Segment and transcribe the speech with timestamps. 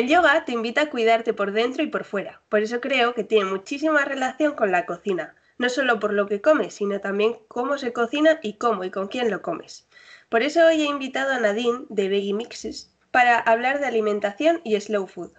[0.00, 3.22] El yoga te invita a cuidarte por dentro y por fuera, por eso creo que
[3.22, 7.76] tiene muchísima relación con la cocina, no solo por lo que comes, sino también cómo
[7.76, 9.86] se cocina y cómo y con quién lo comes.
[10.30, 14.80] Por eso hoy he invitado a Nadine de Veggie Mixes para hablar de alimentación y
[14.80, 15.32] slow food.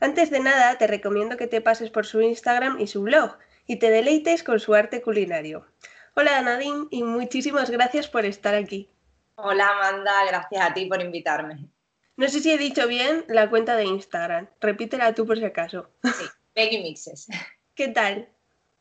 [0.00, 3.76] Antes de nada, te recomiendo que te pases por su Instagram y su blog y
[3.76, 5.64] te deleites con su arte culinario.
[6.16, 8.90] Hola Nadine y muchísimas gracias por estar aquí.
[9.36, 11.68] Hola Amanda, gracias a ti por invitarme.
[12.18, 14.48] No sé si he dicho bien la cuenta de Instagram.
[14.60, 15.88] Repítela tú por si acaso.
[16.02, 17.28] Sí, Peggy Mixes.
[17.76, 18.28] ¿Qué tal?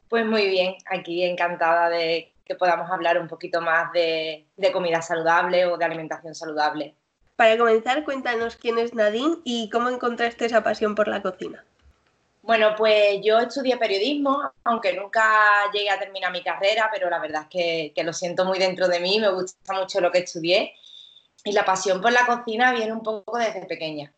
[0.10, 5.68] Pues muy bien, aquí encantada de que podamos hablar un poquito más de, comida saludable
[5.68, 6.96] o de alimentación saludable.
[7.36, 11.64] Para comenzar, cuéntanos quién es Nadine y cómo encontraste esa pasión por la cocina.
[12.42, 17.44] Bueno, pues yo estudié periodismo, aunque nunca llegué a terminar mi carrera, pero la verdad
[17.44, 20.74] es que, que lo siento muy dentro de mí, me gusta mucho lo que estudié
[21.48, 24.14] y la pasión por la cocina viene un poco desde pequeña.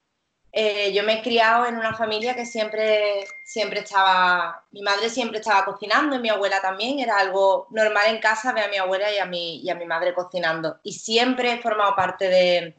[0.52, 5.38] Eh, yo me he criado en una familia que siempre, siempre estaba, mi madre siempre
[5.38, 9.14] estaba cocinando y mi abuela también, era algo normal en casa ver a mi abuela
[9.14, 10.80] y a mi, y a mi madre cocinando.
[10.84, 12.76] Y siempre he formado parte de,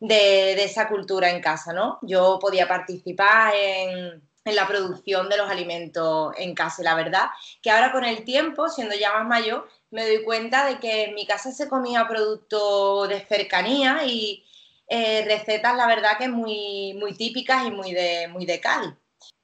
[0.00, 1.98] de, esa cultura en casa, ¿no?
[2.02, 7.26] Yo podía participar en, en la producción de los alimentos en casa la verdad
[7.62, 11.14] que ahora con el tiempo, siendo ya más mayor, me doy cuenta de que en
[11.14, 14.44] mi casa se comía producto de cercanía y
[14.88, 18.88] eh, recetas, la verdad, que muy, muy típicas y muy de, muy de Cali.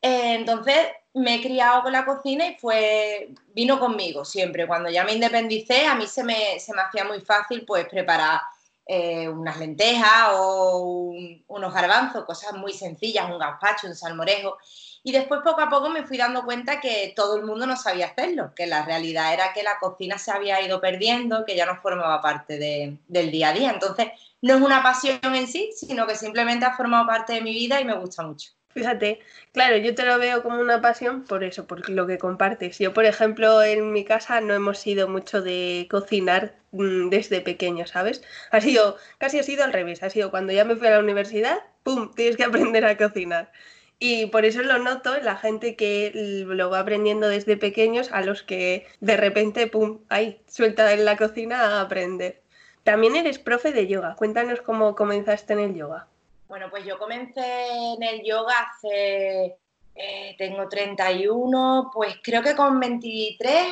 [0.00, 0.76] Eh, entonces
[1.14, 4.66] me he criado con la cocina y fue, vino conmigo siempre.
[4.66, 8.40] Cuando ya me independicé, a mí se me, se me hacía muy fácil pues preparar
[8.86, 11.14] eh, unas lentejas o
[11.46, 14.58] unos garbanzos, cosas muy sencillas, un gazpacho, un salmorejo.
[15.04, 18.06] Y después poco a poco me fui dando cuenta que todo el mundo no sabía
[18.06, 21.76] hacerlo, que la realidad era que la cocina se había ido perdiendo, que ya no
[21.76, 23.70] formaba parte del día a día.
[23.70, 24.08] Entonces,
[24.40, 27.80] no es una pasión en sí, sino que simplemente ha formado parte de mi vida
[27.80, 28.50] y me gusta mucho.
[28.74, 29.20] Fíjate,
[29.52, 32.78] claro, yo te lo veo como una pasión por eso, por lo que compartes.
[32.78, 37.86] Yo, por ejemplo, en mi casa no hemos sido mucho de cocinar mm, desde pequeño,
[37.86, 38.22] ¿sabes?
[38.50, 41.00] Ha sido, casi ha sido al revés, ha sido cuando ya me fui a la
[41.00, 43.52] universidad, ¡pum!, tienes que aprender a cocinar.
[43.98, 46.10] Y por eso lo noto en la gente que
[46.46, 51.16] lo va aprendiendo desde pequeños a los que de repente, pum, ahí, suelta en la
[51.16, 52.42] cocina a aprender.
[52.84, 54.16] También eres profe de yoga.
[54.16, 56.08] Cuéntanos cómo comenzaste en el yoga.
[56.52, 59.56] Bueno, pues yo comencé en el yoga hace,
[59.94, 63.68] eh, tengo 31, pues creo que con 23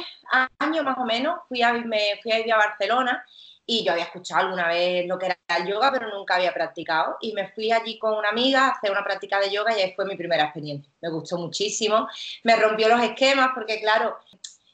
[0.59, 3.23] años más o menos fui a, me fui a ir a Barcelona
[3.67, 7.19] y yo había escuchado alguna vez lo que era el yoga, pero nunca había practicado.
[7.21, 9.93] Y me fui allí con una amiga a hacer una práctica de yoga y ahí
[9.95, 10.91] fue mi primera experiencia.
[11.03, 12.09] Me gustó muchísimo.
[12.45, 14.17] Me rompió los esquemas porque, claro,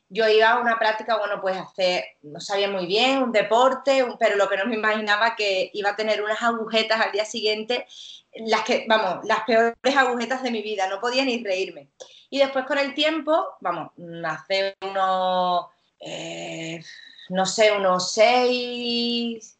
[0.08, 4.36] yo iba a una práctica, bueno, pues hacer, no sabía muy bien, un deporte, pero
[4.36, 7.86] lo que no me imaginaba que iba a tener unas agujetas al día siguiente,
[8.34, 11.88] las que, vamos, las peores agujetas de mi vida, no podía ni reírme.
[12.30, 13.92] Y después con el tiempo, vamos,
[14.24, 15.66] hace unos...
[16.00, 16.80] Eh,
[17.28, 19.58] no sé, unos seis,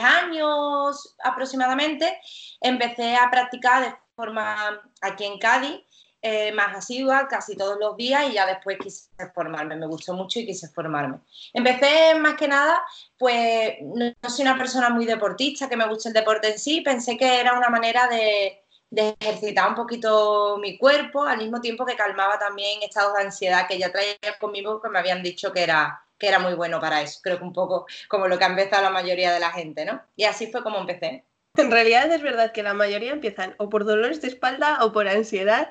[0.00, 2.18] años aproximadamente,
[2.60, 5.80] empecé a practicar de forma aquí en Cádiz,
[6.22, 10.40] eh, más asidua, casi todos los días, y ya después quise formarme, me gustó mucho
[10.40, 11.18] y quise formarme.
[11.52, 12.82] Empecé más que nada,
[13.18, 17.16] pues no, soy una persona muy deportista, que me gusta el deporte en sí, pensé
[17.16, 21.96] que era una manera de, de ejercitar un poquito mi cuerpo, al mismo tiempo que
[21.96, 26.02] calmaba también estados de ansiedad que ya traía conmigo, que me habían dicho que era
[26.18, 27.20] que era muy bueno para eso.
[27.22, 30.00] Creo que un poco como lo que ha empezado la mayoría de la gente, ¿no?
[30.16, 31.24] Y así fue como empecé.
[31.56, 35.08] En realidad es verdad que la mayoría empiezan o por dolores de espalda o por
[35.08, 35.70] ansiedad.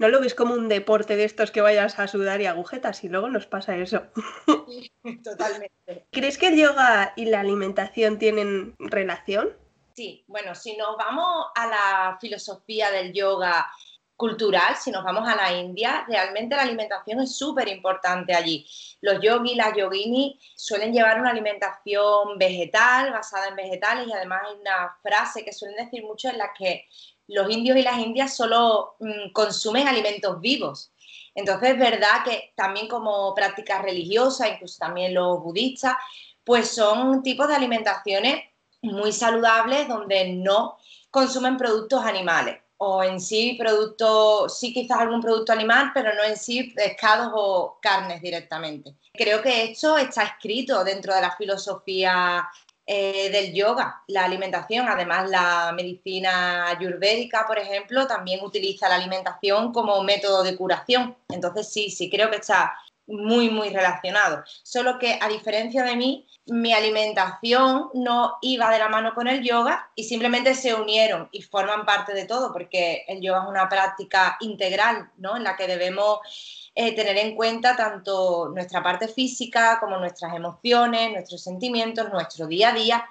[0.00, 3.10] No lo ves como un deporte de estos que vayas a sudar y agujetas y
[3.10, 4.04] luego nos pasa eso.
[5.22, 6.06] Totalmente.
[6.10, 9.50] ¿Crees que el yoga y la alimentación tienen relación?
[9.94, 13.70] Sí, bueno, si nos vamos a la filosofía del yoga
[14.16, 18.66] cultural, si nos vamos a la India, realmente la alimentación es súper importante allí.
[19.02, 24.56] Los yogis, las yoginis suelen llevar una alimentación vegetal, basada en vegetales, y además hay
[24.62, 26.86] una frase que suelen decir mucho en la que
[27.30, 30.92] los indios y las indias solo mm, consumen alimentos vivos.
[31.34, 35.94] Entonces es verdad que también como prácticas religiosas, incluso también los budistas,
[36.44, 38.42] pues son tipos de alimentaciones
[38.82, 40.76] muy saludables donde no
[41.10, 46.36] consumen productos animales o en sí productos, sí quizás algún producto animal, pero no en
[46.36, 48.94] sí pescados o carnes directamente.
[49.12, 52.48] Creo que esto está escrito dentro de la filosofía
[52.92, 54.88] eh, del yoga, la alimentación.
[54.88, 61.16] Además, la medicina ayurvédica, por ejemplo, también utiliza la alimentación como método de curación.
[61.28, 62.72] Entonces, sí, sí, creo que está
[63.10, 64.42] muy, muy relacionado.
[64.62, 69.42] Solo que, a diferencia de mí, mi alimentación no iba de la mano con el
[69.42, 73.68] yoga y simplemente se unieron y forman parte de todo, porque el yoga es una
[73.68, 75.36] práctica integral, ¿no?
[75.36, 76.20] En la que debemos
[76.74, 82.70] eh, tener en cuenta tanto nuestra parte física como nuestras emociones, nuestros sentimientos, nuestro día
[82.70, 83.08] a día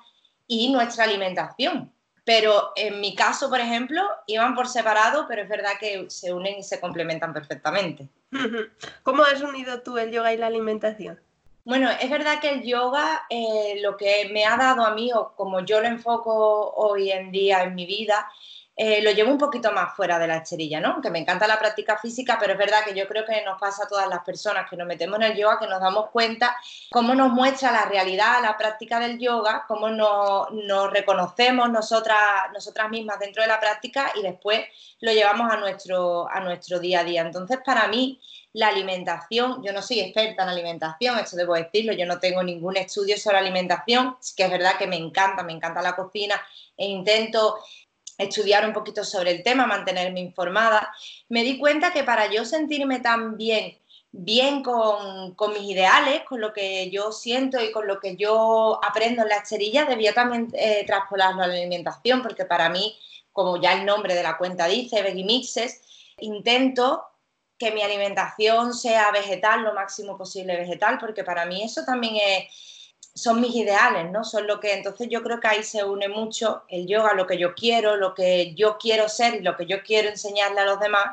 [0.48, 1.94] y nuestra alimentación.
[2.26, 6.60] Pero en mi caso, por ejemplo, iban por separado, pero es verdad que se unen
[6.60, 8.08] y se complementan perfectamente.
[9.04, 11.20] ¿Cómo has unido tú el yoga y la alimentación?
[11.66, 15.34] Bueno, es verdad que el yoga eh, lo que me ha dado a mí, o
[15.36, 18.28] como yo lo enfoco hoy en día en mi vida,
[18.82, 21.02] eh, lo llevo un poquito más fuera de la esterilla, ¿no?
[21.02, 23.84] Que me encanta la práctica física, pero es verdad que yo creo que nos pasa
[23.84, 26.56] a todas las personas que nos metemos en el yoga, que nos damos cuenta
[26.90, 32.18] cómo nos muestra la realidad la práctica del yoga, cómo nos, reconocemos nosotras,
[32.54, 34.62] nosotras mismas dentro de la práctica y después
[35.02, 37.22] lo llevamos a nuestro, a nuestro día a día.
[37.24, 38.22] Entonces, para mí,
[38.54, 42.78] la alimentación, yo no soy experta en alimentación, esto debo decirlo, yo no tengo ningún
[42.78, 46.42] estudio sobre alimentación, que es verdad que me encanta, me encanta la cocina
[46.78, 47.58] e intento
[48.20, 50.94] estudiar un poquito sobre el tema, mantenerme informada,
[51.30, 53.78] me di cuenta que para yo sentirme tan bien,
[54.12, 59.24] bien con, mis ideales, con lo que yo siento y con lo que yo aprendo
[59.24, 62.96] en la esterilla, debía también eh, traspolarlo a la alimentación, porque para mí,
[63.32, 65.82] como ya el nombre de la cuenta dice, Veggie Mixes,
[66.18, 67.06] intento
[67.58, 72.69] que mi alimentación sea vegetal, lo máximo posible vegetal, porque para mí eso también es
[73.14, 74.24] son mis ideales, ¿no?
[74.24, 77.38] Son lo que, entonces yo creo que ahí se une mucho el yoga, lo que
[77.38, 80.80] yo quiero, lo que yo quiero ser y lo que yo quiero enseñarle a los
[80.80, 81.06] demás,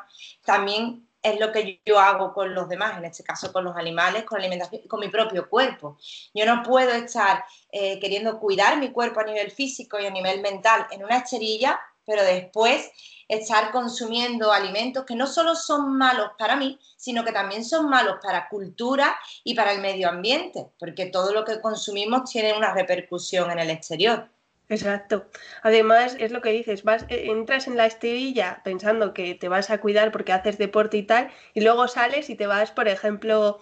[0.44, 4.24] también es lo que yo hago con los demás, en este caso con los animales,
[4.24, 5.98] con alimentación, con mi propio cuerpo.
[6.32, 10.40] Yo no puedo estar eh, queriendo cuidar mi cuerpo a nivel físico y a nivel
[10.40, 12.88] mental en una esterilla, pero después
[13.28, 18.16] estar consumiendo alimentos que no solo son malos para mí, sino que también son malos
[18.22, 23.50] para cultura y para el medio ambiente, porque todo lo que consumimos tiene una repercusión
[23.50, 24.28] en el exterior.
[24.68, 25.26] Exacto.
[25.62, 29.70] Además, es lo que dices, vas, eh, entras en la esterilla pensando que te vas
[29.70, 33.60] a cuidar porque haces deporte y tal, y luego sales y te vas, por ejemplo,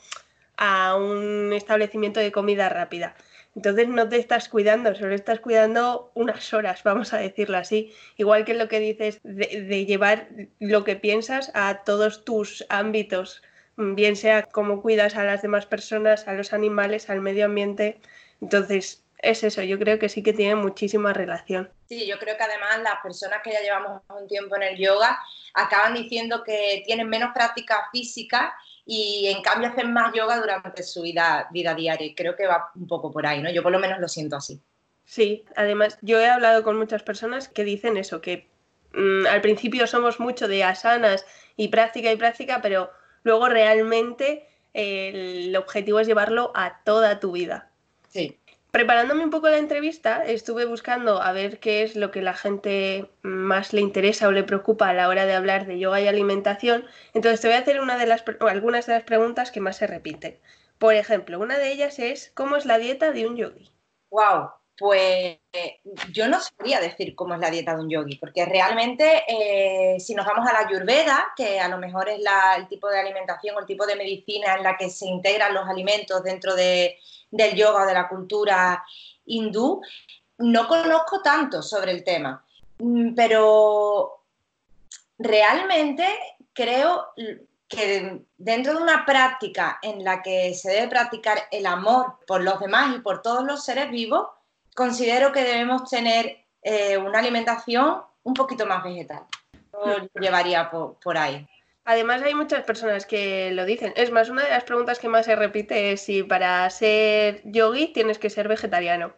[0.56, 3.14] a un establecimiento de comida rápida.
[3.56, 7.94] Entonces no te estás cuidando, solo estás cuidando unas horas, vamos a decirlo así.
[8.16, 10.28] Igual que lo que dices de, llevar
[10.58, 13.42] lo que piensas a todos tus ámbitos,
[13.76, 18.00] bien sea cómo cuidas a las demás personas, a los animales, al medio ambiente.
[18.40, 21.70] Entonces, es eso, yo creo que sí que tiene muchísima relación.
[21.88, 25.18] Sí, yo creo que además las personas que ya llevamos un tiempo en el yoga
[25.54, 28.54] acaban diciendo que tienen menos práctica física
[28.86, 32.06] y en cambio hacen más yoga durante su vida, vida diaria.
[32.06, 33.50] Y creo que va un poco por ahí, ¿no?
[33.50, 34.60] Yo por lo menos lo siento así.
[35.04, 38.48] Sí, además yo he hablado con muchas personas que dicen eso, que
[38.92, 41.24] mm, al principio somos mucho de asanas
[41.56, 42.90] y práctica y práctica, pero
[43.22, 47.70] luego realmente el objetivo es llevarlo a toda tu vida.
[48.10, 48.38] Sí.
[48.74, 53.08] Preparándome un poco la entrevista, estuve buscando a ver qué es lo que la gente
[53.22, 56.84] más le interesa o le preocupa a la hora de hablar de yoga y alimentación.
[57.12, 60.40] Entonces te voy a hacer algunas de las preguntas que más se repiten.
[60.78, 63.70] Por ejemplo, una de ellas es ¿cómo es la dieta de un yogi?
[64.10, 65.38] Wow, pues
[66.10, 70.16] yo no sabría decir cómo es la dieta de un yogi, porque realmente eh, si
[70.16, 72.18] nos vamos a la ayurveda, que a lo mejor es
[72.56, 75.68] el tipo de alimentación o el tipo de medicina en la que se integran los
[75.68, 76.98] alimentos dentro de,
[77.34, 78.84] del yoga o de la cultura
[79.26, 79.80] hindú,
[80.38, 82.44] no conozco tanto sobre el tema,
[82.78, 84.24] mm, pero
[85.18, 86.06] realmente
[86.52, 87.08] creo
[87.68, 92.60] que dentro de una práctica en la que se debe practicar el amor por los
[92.60, 94.28] demás y por todos los seres vivos,
[94.74, 99.24] considero que debemos tener eh, una alimentación un poquito más vegetal.
[100.20, 101.46] Llevaría por ahí.
[101.84, 103.92] Además hay muchas personas que lo dicen.
[103.96, 107.88] Es más, una de las preguntas que más se repite es si para ser yogi
[107.88, 109.12] tienes que ser vegetariano.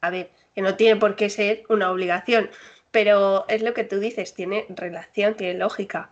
[0.00, 2.50] A ver, que no tiene por qué ser una obligación,
[2.90, 6.10] pero es lo que tú dices, tiene relación, tiene lógica.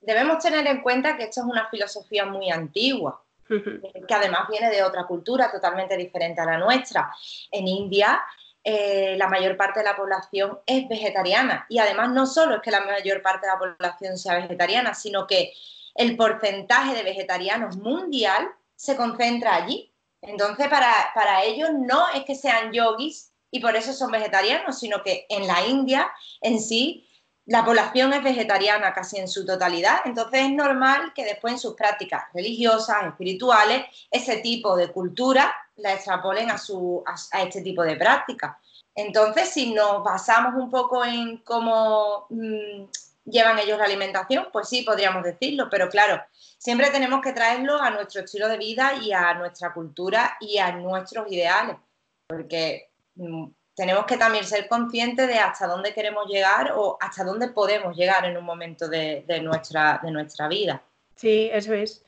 [0.00, 4.82] Debemos tener en cuenta que esto es una filosofía muy antigua, que además viene de
[4.82, 7.12] otra cultura totalmente diferente a la nuestra.
[7.50, 8.22] En India
[8.62, 11.66] eh, la mayor parte de la población es vegetariana.
[11.68, 15.26] Y además no solo es que la mayor parte de la población sea vegetariana, sino
[15.26, 15.52] que
[15.94, 19.92] el porcentaje de vegetarianos mundial se concentra allí.
[20.22, 25.02] Entonces, para, para ellos no es que sean yogis y por eso son vegetarianos, sino
[25.02, 27.09] que en la India en sí
[27.50, 31.74] la población es vegetariana casi en su totalidad, entonces es normal que después en sus
[31.74, 37.96] prácticas religiosas, espirituales, ese tipo de cultura la extrapolen a, su, a, este tipo de
[37.96, 38.56] prácticas.
[38.94, 42.84] Entonces, si nos basamos un poco en cómo mm,
[43.24, 46.22] llevan ellos la alimentación, pues sí, podríamos decirlo, pero claro,
[46.56, 50.70] siempre tenemos que traerlo a nuestro estilo de vida y a nuestra cultura y a
[50.70, 51.76] nuestros ideales,
[52.28, 53.46] porque mm,
[53.80, 58.26] tenemos que también ser conscientes de hasta dónde queremos llegar o hasta dónde podemos llegar
[58.26, 60.82] en un momento de, nuestra, de nuestra vida.
[61.16, 62.04] Sí, eso es.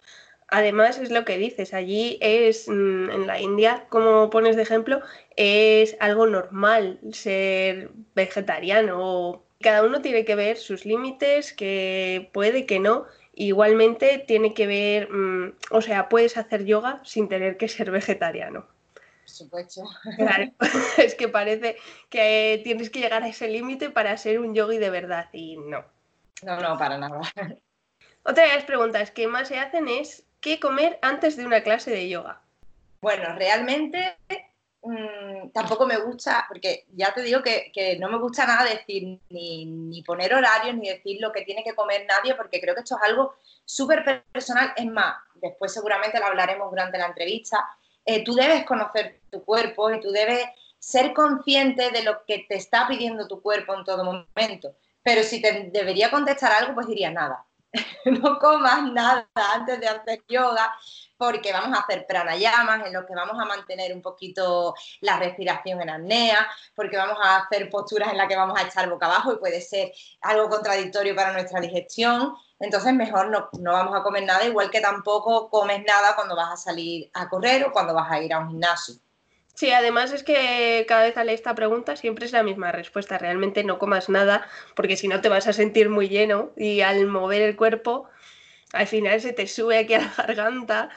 [0.48, 5.00] Además, es lo que dices, allí es, mm, en la India, como pones de ejemplo,
[5.36, 9.42] es algo normal ser vegetariano.
[9.62, 13.06] Cada uno tiene que ver sus límites, que puede, que no.
[13.34, 18.66] Igualmente tiene que ver, mm, o sea, puedes hacer yoga sin tener que ser vegetariano.
[19.32, 19.82] Supuesto.
[20.16, 20.52] Claro,
[20.98, 21.76] es que parece
[22.10, 25.84] que tienes que llegar a ese límite para ser un yogi de verdad y no.
[26.42, 27.20] No, no, para nada.
[28.24, 31.90] Otra de las preguntas que más se hacen es ¿qué comer antes de una clase
[31.90, 32.42] de yoga?
[33.00, 34.18] Bueno, realmente
[34.82, 40.02] mm, tampoco me gusta, porque ya te digo que, no me gusta nada decir ni,
[40.06, 43.08] poner horarios ni decir lo que tiene que comer nadie, porque creo que esto es
[43.08, 43.34] algo
[43.64, 44.72] súper personal.
[44.76, 47.58] Es más, después seguramente lo hablaremos durante la entrevista.
[48.04, 50.44] Eh, tú debes conocer tu cuerpo y tú debes
[50.78, 54.74] ser consciente de lo que te está pidiendo tu cuerpo en todo momento.
[55.02, 57.46] Pero si te debería contestar algo, pues diría nada.
[58.04, 60.74] no comas nada antes de hacer yoga,
[61.22, 65.80] porque vamos a hacer pranayamas en los que vamos a mantener un poquito la respiración
[65.80, 69.32] en apnea, porque vamos a hacer posturas en las que vamos a echar boca abajo
[69.32, 72.34] y puede ser algo contradictorio para nuestra digestión.
[72.58, 76.54] Entonces mejor no, no vamos a comer nada, igual que tampoco comes nada cuando vas
[76.54, 78.96] a salir a correr o cuando vas a ir a un gimnasio.
[79.54, 83.16] Sí, además es que cada vez sale esta pregunta siempre es la misma respuesta.
[83.16, 87.06] Realmente no comas nada porque si no te vas a sentir muy lleno y al
[87.06, 88.08] mover el cuerpo
[88.72, 90.90] al final se te sube aquí a la garganta.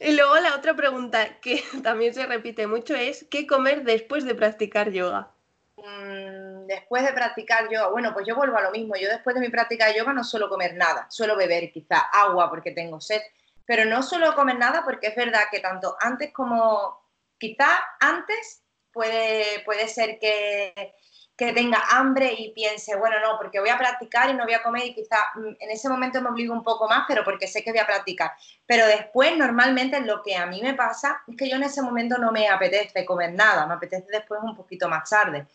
[0.00, 4.34] Y luego la otra pregunta que también se repite mucho es ¿qué comer después de
[4.34, 5.30] practicar yoga?
[5.76, 8.96] Mm, después de practicar yoga, bueno, pues yo vuelvo a lo mismo.
[8.96, 12.50] Yo después de mi práctica de yoga no suelo comer nada, suelo beber quizá agua
[12.50, 13.22] porque tengo sed
[13.66, 17.00] pero no solo comer nada porque es verdad que tanto antes como
[17.38, 18.62] quizá antes
[18.92, 20.94] puede, puede ser que,
[21.36, 24.86] tenga hambre y piense, bueno, no, porque voy a practicar y no voy a comer
[24.86, 27.72] y quizá mm, en ese momento me obligo un poco más, pero porque sé que
[27.72, 28.32] voy a practicar.
[28.66, 32.18] Pero después, normalmente, lo que a mí me pasa es que yo en ese momento
[32.18, 35.46] no me apetece comer nada, me apetece después un poquito más tarde.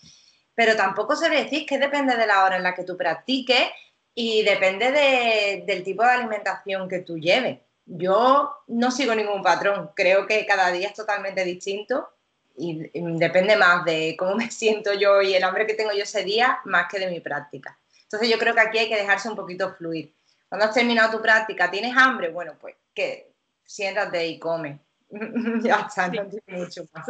[0.54, 3.70] Pero tampoco se decir que depende de la hora en la que tú practiques
[4.14, 4.92] y depende
[5.66, 7.60] del tipo de alimentación que tú lleves.
[7.86, 12.10] Yo no sigo ningún patrón, creo que cada día es totalmente distinto
[12.60, 16.24] y, depende más de cómo me siento yo y el hambre que tengo yo ese
[16.24, 17.78] día más que de mi práctica.
[18.04, 20.14] Entonces yo creo que aquí hay que dejarse un poquito fluir.
[20.48, 22.30] Cuando has terminado tu práctica, ¿tienes hambre?
[22.30, 23.32] Bueno, pues que
[23.64, 24.80] siéntate y come.
[25.62, 27.06] ya está, no tiene mucho más.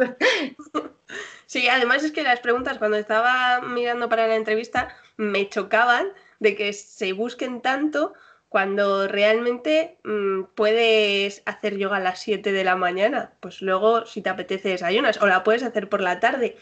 [1.46, 6.54] Sí, además es que las preguntas cuando estaba mirando para la entrevista me chocaban de
[6.54, 8.14] que se busquen tanto
[8.50, 14.22] cuando realmente mm, puedes hacer yoga a las 7 de la mañana, pues luego si
[14.22, 16.56] te apetece desayunas o la puedes hacer por la tarde.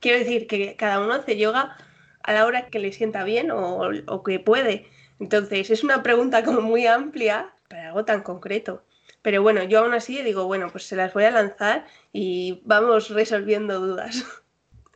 [0.00, 1.76] Quiero decir que cada uno hace yoga
[2.22, 4.88] a la hora que le sienta bien o, que puede.
[5.20, 8.82] Entonces es una pregunta como muy amplia para algo tan concreto.
[9.20, 13.10] Pero bueno, yo aún así digo, bueno, pues se las voy a lanzar y vamos
[13.10, 14.24] resolviendo dudas.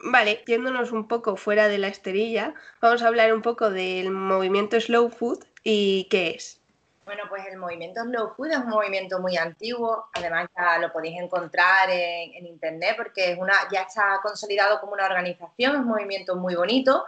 [0.00, 4.80] Vale, yéndonos un poco fuera de la esterilla, vamos a hablar un poco del movimiento
[4.80, 6.60] Slow Food y qué es.
[7.04, 11.18] Bueno, pues el movimiento Slow Food es un movimiento muy antiguo, además ya lo podéis
[11.20, 15.88] encontrar en, en internet porque es una, ya está consolidado como una organización, es un
[15.88, 17.04] movimiento muy bonito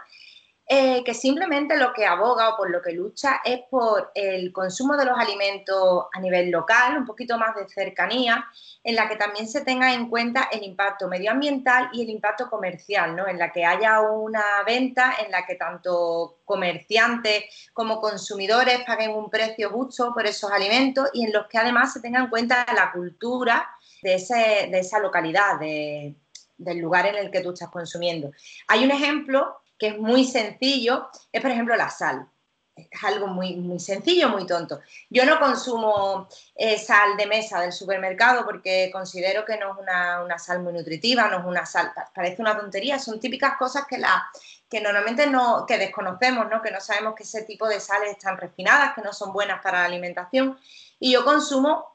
[0.73, 4.95] eh, que simplemente lo que aboga o por lo que lucha es por el consumo
[4.95, 8.45] de los alimentos a nivel local, un poquito más de cercanía,
[8.81, 13.17] en la que también se tenga en cuenta el impacto medioambiental y el impacto comercial,
[13.17, 13.27] ¿no?
[13.27, 19.29] en la que haya una venta en la que tanto comerciantes como consumidores paguen un
[19.29, 22.93] precio justo por esos alimentos y en los que además se tenga en cuenta la
[22.93, 23.69] cultura
[24.01, 28.31] de, esa localidad, del lugar en el que tú estás consumiendo.
[28.69, 32.27] Hay un ejemplo que es muy sencillo, es por ejemplo la sal.
[32.75, 34.79] Es algo muy, muy sencillo, muy tonto.
[35.09, 40.37] Yo no consumo eh, sal de mesa del supermercado porque considero que no es una,
[40.37, 44.23] sal muy nutritiva, no es una sal, parece una tontería, son típicas cosas que, la,
[44.69, 46.61] que normalmente no, que desconocemos, ¿no?
[46.61, 49.79] que no sabemos que ese tipo de sales están refinadas, que no son buenas para
[49.79, 50.59] la alimentación.
[50.99, 51.87] Y yo consumo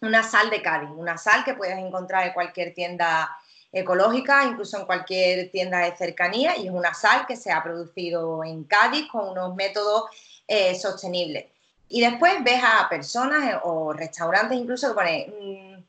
[0.00, 3.36] una sal de Cádiz, una sal que puedes encontrar en cualquier tienda
[3.72, 8.42] ecológica, incluso en cualquier tienda de cercanía, y es una sal que se ha producido
[8.44, 10.04] en Cádiz con unos métodos
[10.46, 11.46] eh, sostenibles.
[11.88, 15.84] Y después ves a personas o restaurantes incluso que ponen mm,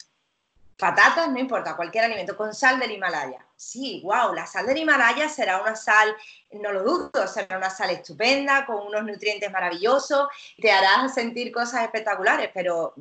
[0.78, 3.46] patatas, no importa, cualquier alimento, con sal del Himalaya.
[3.56, 6.16] Sí, wow, la sal del Himalaya será una sal,
[6.52, 10.30] no lo dudo, será una sal estupenda, con unos nutrientes maravillosos,
[10.62, 12.94] te hará sentir cosas espectaculares, pero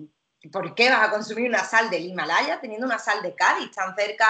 [0.51, 3.95] ¿por qué vas a consumir una sal del Himalaya teniendo una sal de Cádiz tan
[3.95, 4.27] cerca,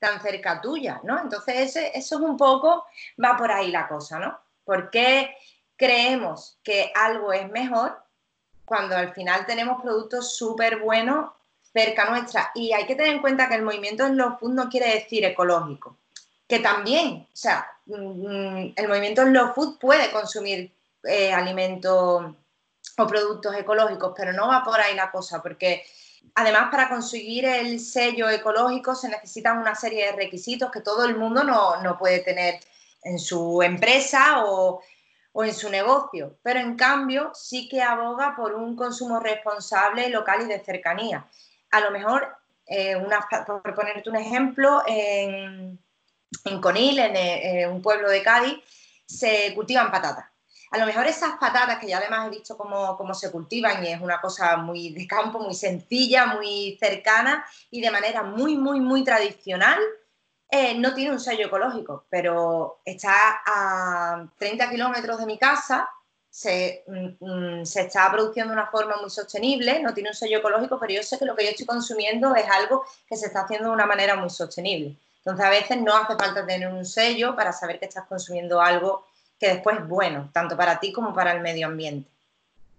[0.00, 1.00] tan cerca tuya?
[1.04, 1.20] ¿no?
[1.20, 2.86] Entonces, eso es un poco,
[3.22, 4.36] va por ahí la cosa, ¿no?
[4.64, 5.36] ¿Por qué
[5.76, 7.96] creemos que algo es mejor
[8.64, 11.30] cuando al final tenemos productos súper buenos
[11.72, 12.50] cerca nuestra.
[12.54, 15.96] Y hay que tener en cuenta que el movimiento Slow Food no quiere decir ecológico,
[16.48, 20.72] que también, o sea, mm, el movimiento Slow Food puede consumir
[21.04, 22.34] eh, alimentos
[22.98, 25.84] o productos ecológicos, pero no va por ahí la cosa, porque
[26.34, 31.16] además para conseguir el sello ecológico se necesitan una serie de requisitos que todo el
[31.16, 32.60] mundo no, no puede tener
[33.02, 34.80] en su empresa o
[35.32, 40.42] o en su negocio, pero en cambio sí que aboga por un consumo responsable, local
[40.42, 41.24] y de cercanía
[41.70, 42.36] a lo mejor,
[42.66, 45.78] eh, una, por ponerte un ejemplo, en,
[46.60, 48.58] Conil, en, eh, un pueblo de Cádiz,
[49.06, 50.29] se cultivan patatas.
[50.70, 53.88] A lo mejor esas patatas, que ya además he visto cómo, cómo, se cultivan y
[53.88, 58.80] es una cosa muy de campo, muy sencilla, muy cercana y de manera muy, muy,
[58.80, 59.78] muy tradicional,
[60.48, 65.88] eh, no tiene un sello ecológico, pero está a 30 kilómetros de mi casa
[66.30, 70.38] se, mm, mm, se, está produciendo de una forma muy sostenible, no tiene un sello
[70.38, 73.42] ecológico, pero yo sé que lo que yo estoy consumiendo es algo que se está
[73.42, 74.96] haciendo de una manera muy sostenible.
[75.18, 79.06] Entonces a veces no hace falta tener un sello para saber que estás consumiendo algo
[79.40, 82.08] que después es bueno, tanto para ti como para el medio ambiente.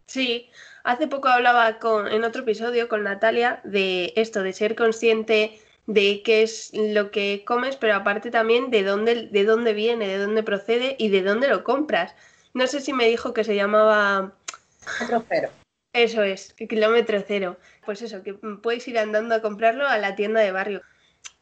[0.05, 0.49] Sí,
[0.83, 6.21] hace poco hablaba con, en otro episodio con Natalia de esto, de ser consciente de
[6.23, 10.43] qué es lo que comes, pero aparte también de dónde, de dónde viene, de dónde
[10.43, 12.13] procede y de dónde lo compras.
[12.53, 14.33] No sé si me dijo que se llamaba...
[14.99, 15.49] Kilómetro cero.
[15.93, 17.57] Eso es, kilómetro cero.
[17.85, 20.81] Pues eso, que puedes ir andando a comprarlo a la tienda de barrio.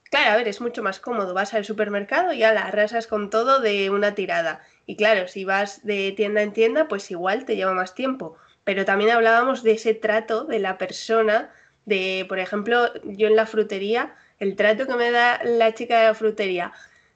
[0.09, 1.33] Claro, a ver, es mucho más cómodo.
[1.35, 4.61] Vas al supermercado y la arrasas con todo de una tirada.
[4.87, 8.35] Y claro, si vas de tienda en tienda, pues igual te lleva más tiempo.
[8.63, 11.51] Pero también hablábamos de ese trato de la persona,
[11.85, 16.05] de, por ejemplo, yo en la frutería, el trato que me da la chica de
[16.07, 16.73] la frutería,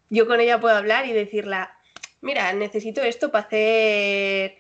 [0.10, 1.77] yo con ella puedo hablar y decirla,
[2.21, 4.58] mira, necesito esto para hacer,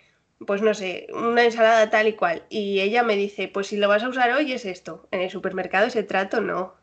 [0.47, 2.43] pues no sé, una ensalada tal y cual.
[2.49, 5.07] Y ella me dice, pues si lo vas a usar hoy es esto.
[5.11, 6.75] En el supermercado ese trato no.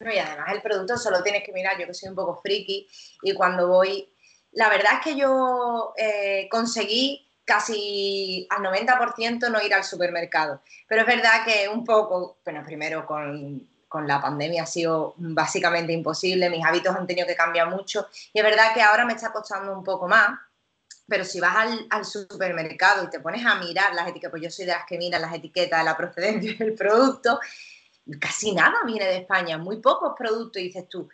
[0.00, 2.88] Y además el producto solo tienes que mirar, yo que soy un poco friki
[3.22, 4.08] y cuando voy,
[4.52, 10.62] la verdad es que yo eh, conseguí casi al 90% no ir al supermercado.
[10.88, 15.92] Pero es verdad que un poco, bueno, primero con con la pandemia ha sido básicamente
[15.92, 19.32] imposible, mis hábitos han tenido que cambiar mucho y es verdad que ahora me está
[19.32, 20.38] costando un poco más,
[21.08, 21.56] pero si vas
[21.90, 24.96] al, supermercado y te pones a mirar las etiquetas, pues yo soy de las que
[24.96, 27.40] miran las etiquetas de la procedencia del producto,
[28.18, 31.08] casi nada viene de España, muy pocos productos dices tú,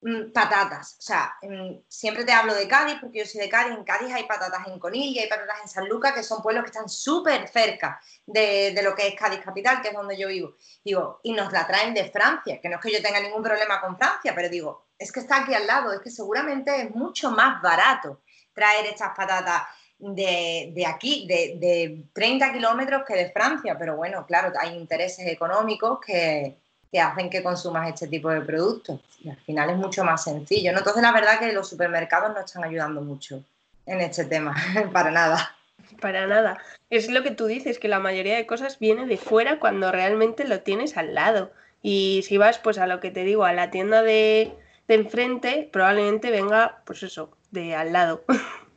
[0.00, 0.96] Mm, patatas.
[1.00, 3.76] O sea, mm, siempre te hablo de Cádiz porque yo soy de Cádiz.
[3.76, 6.70] En Cádiz hay patatas en Conilla, hay patatas en San Lucas, que son pueblos que
[6.70, 10.54] están súper cerca de, lo que es Cádiz capital, que es donde yo vivo.
[10.84, 13.80] Digo, y nos la traen de Francia, que no es que yo tenga ningún problema
[13.80, 17.32] con Francia, pero digo, es que está aquí al lado, es que seguramente es mucho
[17.32, 18.22] más barato
[18.52, 19.62] traer estas patatas
[19.98, 23.76] de, aquí, de, de 30 kilómetros que de Francia.
[23.78, 26.56] Pero bueno, claro, hay intereses económicos que,
[26.90, 29.00] que hacen que consumas este tipo de productos.
[29.20, 30.72] Y al final es mucho más sencillo.
[30.72, 30.78] ¿no?
[30.78, 33.42] Entonces, la verdad que los supermercados no están ayudando mucho
[33.86, 34.54] en este tema,
[34.92, 35.54] para nada.
[36.00, 36.58] Para nada.
[36.90, 40.46] Es lo que tú dices, que la mayoría de cosas viene de fuera cuando realmente
[40.46, 41.50] lo tienes al lado.
[41.82, 44.52] Y si vas, pues a lo que te digo, a la tienda de,
[44.88, 48.24] enfrente, probablemente venga, pues eso, de al lado.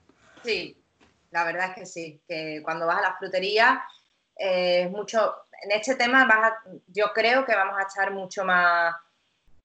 [0.43, 0.75] Sí,
[1.31, 3.83] la verdad es que sí, que cuando vas a la frutería
[4.35, 6.27] eh, es mucho, en este tema
[6.87, 8.95] yo creo que vamos a estar mucho más,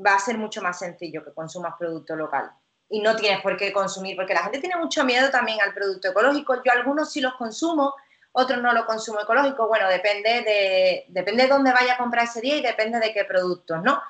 [0.05, 2.51] va a ser mucho más sencillo que consumas producto local.
[2.89, 6.09] Y no tienes por qué consumir, porque la gente tiene mucho miedo también al producto
[6.09, 6.63] ecológico.
[6.63, 7.93] Yo algunos sí los consumo,
[8.31, 9.67] otros no los consumo ecológico.
[9.67, 13.25] Bueno, depende de, depende de dónde vaya a comprar ese día y depende de qué
[13.25, 14.01] productos, ¿no?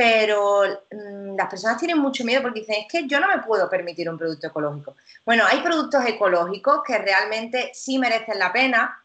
[0.00, 3.68] Pero mm, las personas tienen mucho miedo porque dicen, es que yo no me puedo
[3.68, 4.96] permitir un producto ecológico.
[5.26, 8.99] Bueno, hay productos ecológicos que realmente sí merecen la pena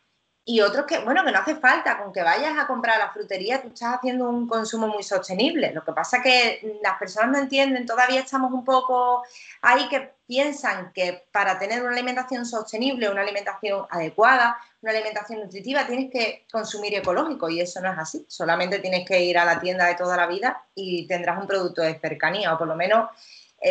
[0.47, 3.11] y otros que, bueno, que no hace falta, con que vayas a comprar a la
[3.11, 5.71] frutería, tú estás haciendo un consumo muy sostenible.
[5.73, 9.23] Lo que pasa es que las personas no entienden, todavía estamos un poco
[9.63, 15.87] ahí que piensan que para tener una alimentación sostenible, una alimentación adecuada, una alimentación nutritiva,
[15.87, 18.23] tienes que consumir ecológico y eso no es así.
[18.27, 21.81] Solamente tienes que ir a la tienda de toda la vida y tendrás un producto
[21.81, 23.09] de cercanía o por lo menos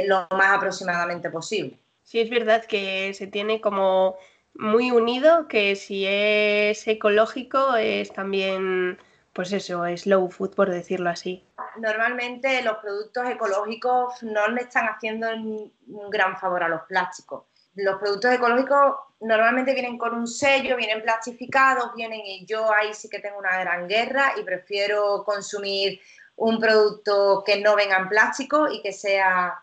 [0.06, 1.78] lo más aproximadamente posible.
[2.02, 4.16] Sí, es verdad que se tiene como
[4.54, 8.98] muy unido, que si es ecológico es también,
[9.32, 11.44] pues eso, es slow food, por decirlo así.
[11.76, 17.44] Normalmente los productos ecológicos no le están haciendo un gran favor a los plásticos.
[17.74, 23.08] Los productos ecológicos normalmente vienen con un sello, vienen plastificados, vienen y yo ahí sí
[23.08, 26.00] que tengo una gran guerra y prefiero consumir
[26.36, 29.60] un producto que no venga en plástico y que sea,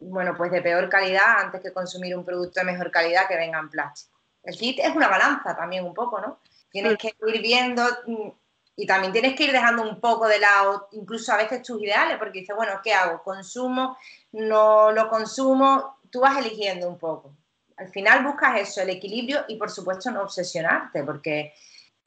[0.00, 3.58] bueno, pues de peor calidad antes que consumir un producto de mejor calidad que venga
[3.58, 4.13] en plástico.
[4.44, 6.38] El kit es una balanza también un poco, ¿no?
[6.70, 8.28] Tienes que ir viendo mm,
[8.76, 12.18] y también tienes que ir dejando un poco de lado, incluso a veces tus ideales,
[12.18, 13.22] porque dices, bueno, ¿qué hago?
[13.22, 13.96] ¿Consumo?
[14.32, 15.98] ¿No lo consumo?
[16.10, 17.34] Tú vas eligiendo un poco.
[17.76, 21.54] Al final buscas eso, el equilibrio y por supuesto no obsesionarte, porque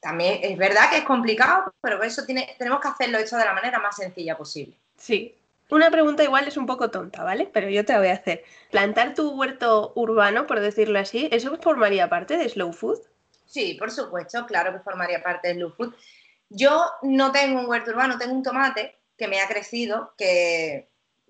[0.00, 3.52] también es verdad que es complicado, pero eso tiene, tenemos que hacerlo hecho de la
[3.52, 4.76] manera más sencilla posible.
[4.96, 5.34] Sí,
[5.70, 7.48] una pregunta igual es un poco tonta, ¿vale?
[7.52, 8.44] Pero yo te la voy a hacer.
[8.70, 13.00] ¿Plantar tu huerto urbano, por decirlo así, eso formaría parte de Slow Food?
[13.46, 15.94] Sí, por supuesto, claro que formaría parte de Slow Food.
[16.50, 20.88] Yo no tengo un huerto urbano, tengo un tomate que me ha crecido, que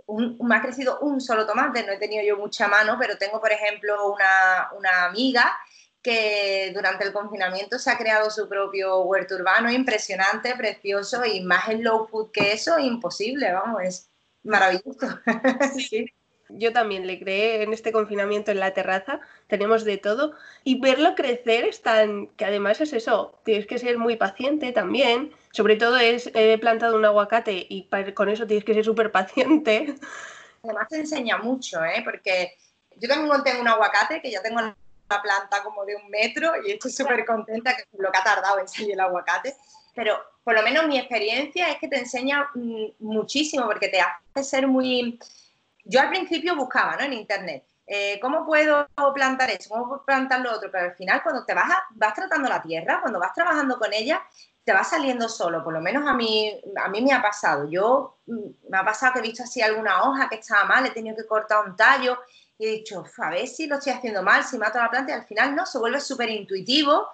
[0.08, 3.52] me ha crecido un solo tomate, no he tenido yo mucha mano, pero tengo, por
[3.52, 5.58] ejemplo, una, amiga
[6.02, 11.66] que durante el confinamiento se ha creado su propio huerto urbano, impresionante, precioso, y más
[11.66, 14.07] slow food que eso, imposible, vamos, es
[14.42, 15.20] maravilloso.
[15.88, 16.12] sí.
[16.50, 20.32] Yo también le creé en este confinamiento en la terraza, tenemos de todo
[20.64, 25.30] y verlo crecer es tan, que además es eso, tienes que ser muy paciente también,
[25.50, 29.94] sobre todo es, he plantado un aguacate y con eso tienes que ser súper paciente.
[30.64, 32.00] Además te enseña mucho, ¿eh?
[32.02, 32.56] porque
[32.96, 34.74] yo también tengo un aguacate que ya tengo una
[35.22, 38.68] planta como de un metro y estoy súper contenta que lo que ha tardado en
[38.68, 39.54] salir el aguacate,
[39.98, 44.48] pero por lo menos mi experiencia es que te enseña mm, muchísimo porque te hace
[44.48, 45.18] ser muy...
[45.84, 47.02] Yo al principio buscaba ¿no?
[47.02, 49.70] en internet, eh, ¿cómo puedo plantar eso?
[49.70, 50.70] ¿Cómo puedo plantar lo otro?
[50.70, 54.22] Pero al final cuando te vas, vas tratando la tierra, cuando vas trabajando con ella,
[54.62, 57.68] te va saliendo solo, por lo menos a mí, a mí me ha pasado.
[57.68, 60.90] Yo mm, me ha pasado que he visto así alguna hoja que estaba mal, he
[60.90, 62.20] tenido que cortar un tallo
[62.56, 65.14] y he dicho, a ver si lo estoy haciendo mal, si mato la planta y
[65.16, 67.08] al final no, se vuelve súper intuitivo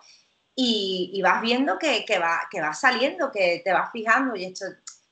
[0.57, 4.67] y, vas viendo que, va, que va saliendo, que te vas fijando y esto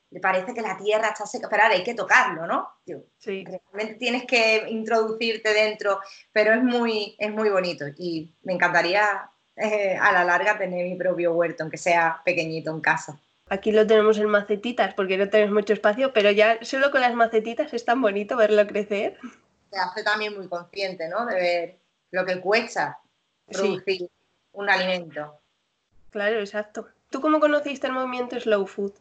[0.09, 2.69] le parece que la tierra está seca, pero ahora hay que tocarlo, ¿no?
[3.17, 3.43] sí.
[3.45, 5.99] Realmente tienes que introducirte dentro,
[6.31, 10.95] pero es muy, es muy bonito y me encantaría eh, a la larga tener mi
[10.95, 13.19] propio huerto, aunque sea pequeñito en casa.
[13.49, 17.13] Aquí lo tenemos en macetitas porque no tenemos mucho espacio, pero ya solo con las
[17.15, 19.17] macetitas es tan bonito verlo crecer.
[19.69, 21.25] Te hace también muy consciente, ¿no?
[21.25, 21.79] De ver
[22.11, 22.99] lo que cuesta
[23.47, 24.09] producir
[24.53, 25.39] un alimento.
[26.09, 26.87] Claro, exacto.
[27.09, 28.93] ¿Tú cómo conociste el movimiento Slow Food?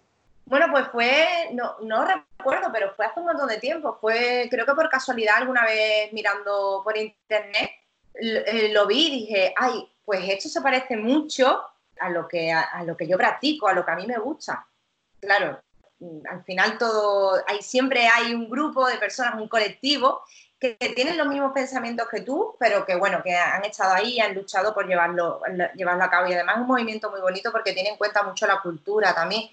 [0.44, 3.96] Bueno, pues fue, no, no recuerdo, pero fue hace un montón de tiempo.
[4.00, 7.70] Fue, creo que por casualidad, alguna vez mirando por internet,
[8.14, 11.62] eh, lo, vi y dije, ay, pues esto se parece mucho
[12.00, 14.66] a lo, que, a, lo que yo practico, a lo que a mí me gusta.
[15.20, 15.62] Claro,
[16.28, 20.22] al final todo, hay, siempre hay un grupo de personas, un colectivo
[20.62, 24.20] que tienen los mismos pensamientos que tú, pero que bueno, que han estado ahí y
[24.20, 25.40] han luchado por llevarlo,
[25.75, 26.29] llevarlo a cabo.
[26.29, 29.51] Y además es un movimiento muy bonito porque tiene en cuenta mucho la cultura también.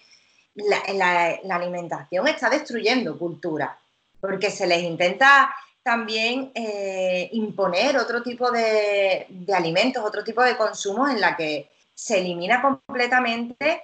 [0.53, 3.75] La, alimentación está destruyendo cultura,
[4.21, 11.09] porque se les intenta también eh, imponer otro tipo de, alimentos, otro tipo de consumos
[11.09, 13.81] en la que se elimina completamente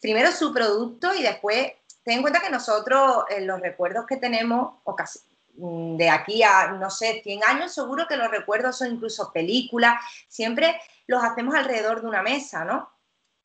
[0.00, 1.72] primero su producto y después
[2.04, 5.18] ten en cuenta que nosotros en los recuerdos que tenemos, o casi,
[5.54, 9.94] de aquí a, no sé, 100 años, seguro que los recuerdos son incluso películas,
[10.28, 12.90] siempre los hacemos alrededor de una mesa, ¿no?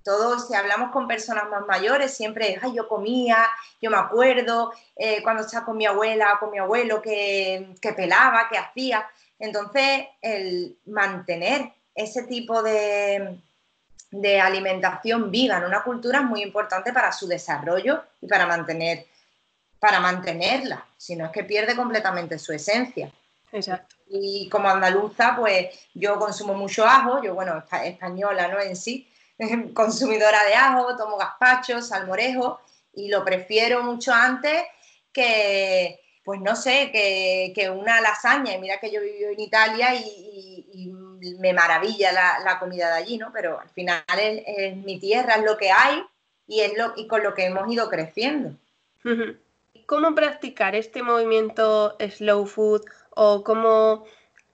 [0.04, 3.46] Todos, si hablamos con personas más mayores, siempre, ay, yo comía,
[3.82, 8.48] yo me acuerdo eh, cuando estaba con mi abuela con mi abuelo que, que pelaba,
[8.50, 9.06] que hacía.
[9.38, 13.38] Entonces, el mantener ese tipo de,
[14.12, 19.06] de alimentación viva en una cultura es muy importante para su desarrollo y para mantener
[19.80, 23.12] para mantenerla, sino es que pierde completamente su esencia.
[23.52, 23.96] Exacto.
[24.10, 28.60] Y como andaluza, pues yo consumo mucho ajo, yo, bueno, española, ¿no?
[28.60, 29.08] En sí,
[29.74, 32.60] consumidora de ajo, tomo gazpacho, salmorejo,
[32.94, 34.64] y lo prefiero mucho antes
[35.12, 38.54] que, pues no sé, que, una lasaña.
[38.54, 40.94] Y mira que yo vivo en Italia y,
[41.40, 43.32] me maravilla la, comida de allí, ¿no?
[43.34, 46.04] Pero al final es, mi tierra, es lo que hay
[46.48, 48.52] y es lo y con lo que hemos ido creciendo.
[49.88, 52.82] ¿Cómo practicar este movimiento slow food
[53.16, 54.04] o cómo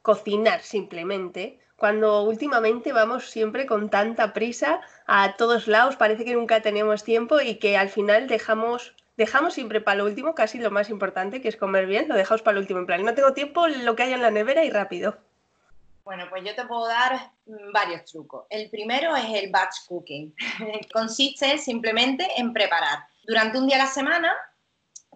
[0.01, 6.61] cocinar simplemente cuando últimamente vamos siempre con tanta prisa a todos lados, parece que nunca
[6.61, 10.89] tenemos tiempo y que al final dejamos dejamos siempre para lo último, casi lo más
[10.89, 12.79] importante, que es comer bien, lo dejamos para lo último.
[12.79, 15.17] En plan, no tengo tiempo, lo que hay en la nevera y rápido.
[16.03, 17.31] Bueno, pues yo te puedo dar
[17.73, 18.45] varios trucos.
[18.49, 20.33] El primero es el batch cooking.
[20.93, 22.99] Consiste simplemente en preparar.
[23.25, 24.33] Durante un día a la semana,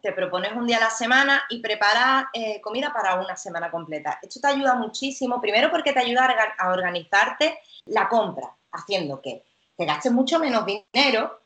[0.01, 4.19] te propones un día a la semana y preparas eh, comida para una semana completa.
[4.21, 9.43] Esto te ayuda muchísimo, primero porque te ayuda a organizarte la compra, haciendo que
[9.75, 11.39] te gastes mucho menos dinero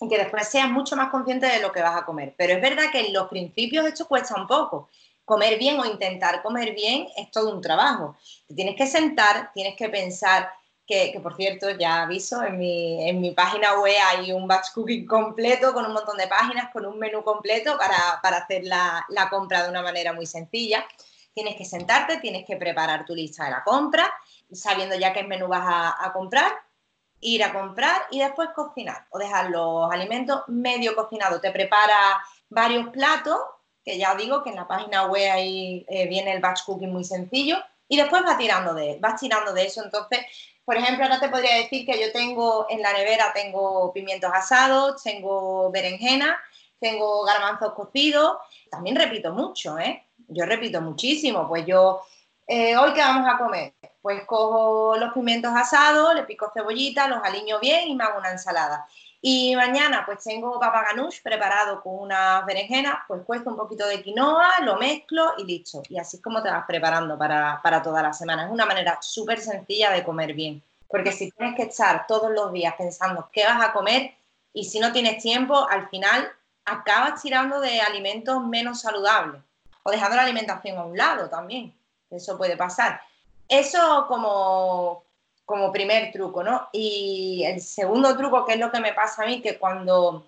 [0.00, 2.34] y que después seas mucho más consciente de lo que vas a comer.
[2.36, 4.88] Pero es verdad que en los principios esto cuesta un poco.
[5.24, 8.16] Comer bien o intentar comer bien es todo un trabajo.
[8.46, 10.50] Te tienes que sentar, tienes que pensar,
[10.86, 15.04] que, por cierto ya aviso, en mi, en mi, página web hay un batch cooking
[15.06, 19.28] completo con un montón de páginas, con un menú completo para, para hacer la, la,
[19.28, 20.86] compra de una manera muy sencilla.
[21.34, 24.10] Tienes que sentarte, tienes que preparar tu lista de la compra,
[24.52, 25.64] sabiendo ya qué menú vas
[25.98, 26.52] a, comprar
[27.20, 31.40] ir a comprar y después cocinar o dejar los alimentos medio cocinados.
[31.40, 33.38] Te prepara varios platos,
[33.82, 37.04] que ya digo que en la página web ahí eh, viene el batch cooking muy
[37.04, 37.56] sencillo,
[37.88, 39.82] y después vas tirando de, vas tirando de eso.
[39.84, 40.20] Entonces,
[40.64, 45.02] por ejemplo, ahora te podría decir que yo tengo en la nevera, tengo pimientos asados,
[45.02, 46.36] tengo berenjena,
[46.80, 48.38] tengo garbanzos cocidos,
[48.70, 50.08] también repito mucho, ¿eh?
[50.28, 52.02] Yo repito muchísimo, pues yo,
[52.46, 53.74] eh, ¿hoy qué vamos a comer?
[54.02, 58.32] Pues cojo los pimientos asados, le pico cebollita, los aliño bien y me hago una
[58.32, 58.86] ensalada.
[59.20, 64.02] Y mañana pues tengo papa ganoush preparado con unas berenjenas, pues cuesta un poquito de
[64.02, 65.82] quinoa, lo mezclo y listo.
[65.88, 68.44] Y así es como te vas preparando para, para toda la semana.
[68.44, 70.62] Es una manera súper sencilla de comer bien.
[70.88, 74.14] Porque si tienes que estar todos los días pensando qué vas a comer
[74.52, 76.30] y si no tienes tiempo, al final
[76.64, 79.42] acabas tirando de alimentos menos saludables
[79.82, 81.74] o dejando la alimentación a un lado también.
[82.10, 83.00] Eso puede pasar.
[83.48, 85.04] Eso como,
[85.46, 86.68] como primer truco, ¿no?
[86.72, 90.26] Y el segundo truco, que es lo que me pasa a mí, que cuando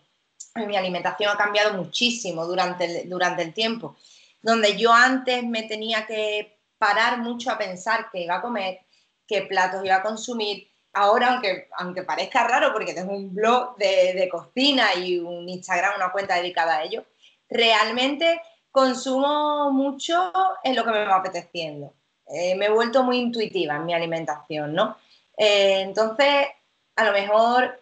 [0.55, 3.97] mi alimentación ha cambiado muchísimo durante el, durante el tiempo,
[4.41, 8.81] donde yo antes me tenía que parar mucho a pensar qué iba a comer,
[9.27, 10.69] qué platos iba a consumir.
[10.93, 16.13] Ahora, aunque, aunque parezca raro, porque tengo un blog de, cocina y un Instagram, una
[16.13, 17.05] cuenta dedicada a ello,
[17.49, 21.93] realmente consumo mucho en lo que me va apeteciendo.
[22.27, 24.97] Eh, me he vuelto muy intuitiva en mi alimentación, ¿no?
[25.38, 26.48] Eh, entonces,
[26.96, 27.81] a lo mejor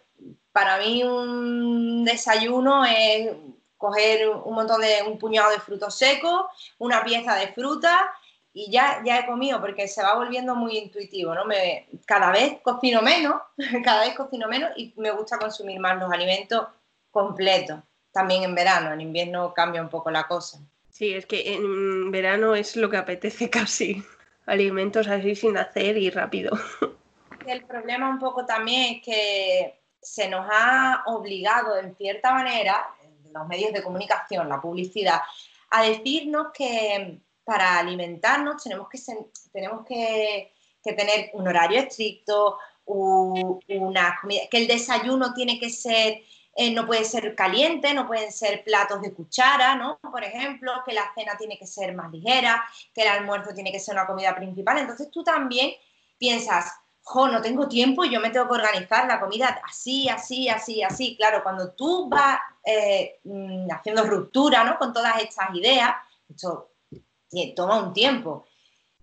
[0.51, 3.31] para mí un desayuno es
[3.77, 6.45] coger un montón de, un puñado de frutos secos,
[6.77, 8.11] una pieza de fruta
[8.53, 11.45] y ya, ya he comido porque se va volviendo muy intuitivo, ¿no?
[11.45, 13.41] Me, cada vez cocino menos,
[13.83, 16.67] cada vez cocino menos y me gusta consumir más los alimentos
[17.11, 17.79] completos,
[18.11, 20.59] también en verano, en invierno cambia un poco la cosa.
[20.89, 24.03] Sí, es que en verano es lo que apetece casi
[24.45, 26.57] alimentos así sin hacer y rápido.
[27.47, 32.87] El problema un poco también es que se nos ha obligado en cierta manera,
[33.31, 35.21] los medios de comunicación, la publicidad,
[35.69, 38.99] a decirnos que para alimentarnos tenemos que,
[39.51, 46.21] tenemos que, tener un horario estricto, una que el desayuno tiene que ser
[46.59, 49.99] eh, no puede ser caliente, no pueden ser platos de cuchara, ¿no?
[49.99, 53.79] Por ejemplo, que la cena tiene que ser más ligera, que el almuerzo tiene que
[53.79, 54.79] ser una comida principal.
[54.79, 55.75] Entonces tú también
[56.17, 56.73] piensas,
[57.07, 60.83] jo, no tengo tiempo y yo me tengo que organizar la comida así, así, así,
[60.83, 61.15] así.
[61.17, 64.77] Claro, cuando tú vas eh, mm, haciendo ruptura, ¿no?
[64.77, 65.95] Con todas estas ideas,
[66.29, 66.71] esto
[67.55, 68.45] toma un tiempo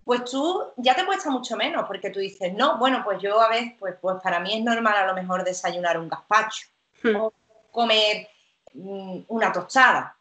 [0.02, 3.48] pues tú ya te cuesta mucho menos porque tú dices, no, bueno, pues yo a
[3.48, 6.66] veces, pues, pues para mí es normal a lo mejor desayunar un gazpacho.
[7.02, 7.16] Hmm
[7.74, 8.28] comer
[8.72, 10.13] mm, una tostada,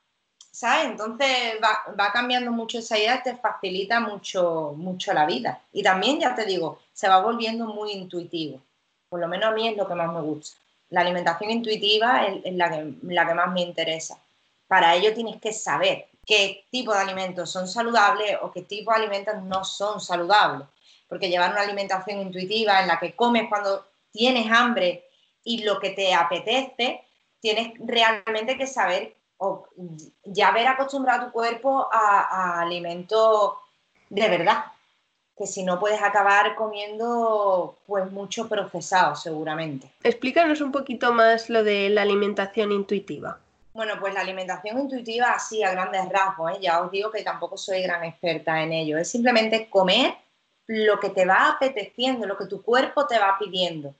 [0.53, 0.85] ¿sabes?
[0.85, 5.59] Entonces va, cambiando mucho esa idea, te facilita mucho, mucho la vida.
[5.73, 8.61] Y también, ya te digo, se va volviendo muy intuitivo.
[9.09, 10.57] Por lo menos a mí es lo que más me gusta.
[10.91, 14.19] La alimentación intuitiva es, la, que, la que más me interesa.
[14.67, 18.97] Para ello tienes que saber qué tipo de alimentos son saludables o qué tipo de
[18.97, 20.67] alimentos no son saludables.
[21.09, 25.03] Porque llevar una alimentación intuitiva en la que comes cuando tienes hambre
[25.43, 27.01] y lo que te apetece,
[27.39, 29.67] tienes realmente que saber o
[30.23, 33.53] ya haber acostumbrado tu cuerpo a, alimentos
[34.09, 34.65] de verdad,
[35.37, 39.91] que si no puedes acabar comiendo pues mucho procesado seguramente.
[40.03, 43.39] Explícanos un poquito más lo de la alimentación intuitiva.
[43.73, 46.59] Bueno, pues la alimentación intuitiva así a grandes rasgos, ¿eh?
[46.61, 50.15] ya os digo que tampoco soy gran experta en ello, es simplemente comer
[50.67, 53.95] lo que te va apeteciendo, lo que tu cuerpo te va pidiendo.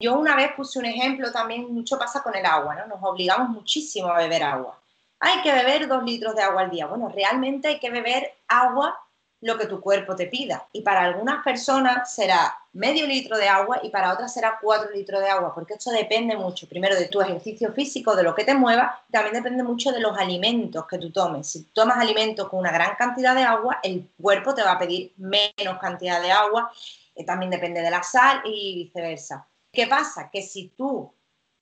[0.00, 2.86] Yo una vez puse un ejemplo, también mucho pasa con el agua, ¿no?
[2.86, 4.78] Nos obligamos muchísimo a beber agua.
[5.20, 6.86] Hay que beber dos litros de agua al día.
[6.86, 8.98] Bueno, realmente hay que beber agua
[9.40, 10.66] lo que tu cuerpo te pida.
[10.72, 15.20] Y para algunas personas será medio litro de agua y para otras será cuatro litros
[15.20, 18.54] de agua, porque esto depende mucho, primero, de tu ejercicio físico, de lo que te
[18.54, 21.48] mueva, también depende mucho de los alimentos que tú tomes.
[21.48, 25.12] Si tomas alimentos con una gran cantidad de agua, el cuerpo te va a pedir
[25.16, 26.72] menos cantidad de agua,
[27.14, 29.46] eh, también depende de la sal y viceversa.
[29.72, 30.30] ¿Qué pasa?
[30.30, 31.12] Que si tú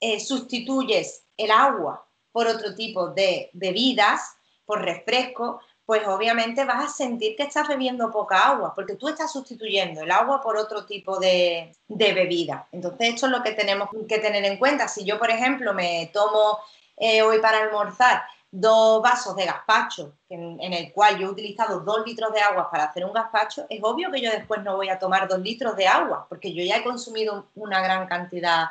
[0.01, 2.06] eh, sustituyes el agua
[2.37, 8.11] por otro tipo de bebidas, por refresco, pues obviamente vas a sentir que estás bebiendo
[8.11, 12.69] poca agua, porque tú estás sustituyendo el agua por otro tipo de, bebida.
[12.73, 14.87] Entonces, esto es lo que tenemos que tener en cuenta.
[14.87, 16.59] Si yo, por ejemplo, me tomo
[16.99, 21.81] eh, hoy para almorzar dos vasos de gazpacho, en, en, el cual yo he utilizado
[21.81, 24.91] dos litros de agua para hacer un gazpacho, es obvio que yo después no voy
[24.91, 28.67] a tomar dos litros de agua, porque yo ya he consumido una gran cantidad,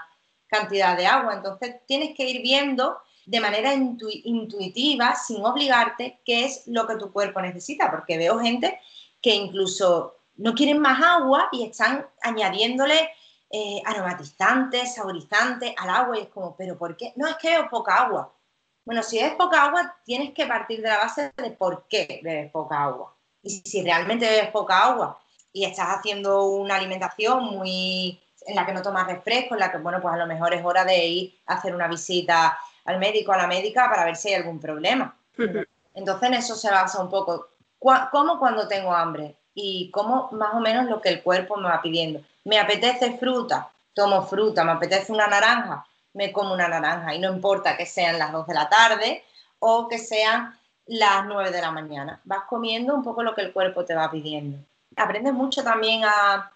[0.46, 1.34] cantidad de agua.
[1.34, 7.12] Entonces, tienes que ir viendo de manera intuitiva, sin obligarte, qué es lo que tu
[7.12, 8.80] cuerpo necesita, porque veo gente
[9.22, 13.10] que incluso no quieren más agua y están añadiéndole
[13.50, 17.14] eh, aromatizantes, saborizantes al agua y es como, pero ¿por qué?
[17.16, 18.32] No es que es poca agua.
[18.84, 22.52] Bueno, si es poca agua, tienes que partir de la base de por qué bebes
[22.52, 23.16] poca agua.
[23.42, 25.20] Y si realmente bebes poca agua
[25.52, 29.80] y estás haciendo una alimentación muy en la que no tomas refresco, en la que,
[29.80, 33.34] bueno, pues a lo mejor es hora de ir a hacer una visita al médico,
[33.34, 35.16] a la médica, para ver si hay algún problema.
[35.94, 37.50] Entonces en eso se basa un poco.
[37.80, 39.36] ¿Cómo cuando tengo hambre?
[39.54, 42.22] Y cómo más o menos lo que el cuerpo me va pidiendo.
[42.44, 47.14] Me apetece fruta, tomo fruta, me apetece una naranja, me como una naranja.
[47.16, 49.24] Y no importa que sean las 2 de la tarde
[49.60, 52.22] o que sean las 9 de la mañana.
[52.24, 54.58] Vas comiendo un poco lo que el cuerpo te va pidiendo.
[54.96, 56.52] Aprendes mucho también a,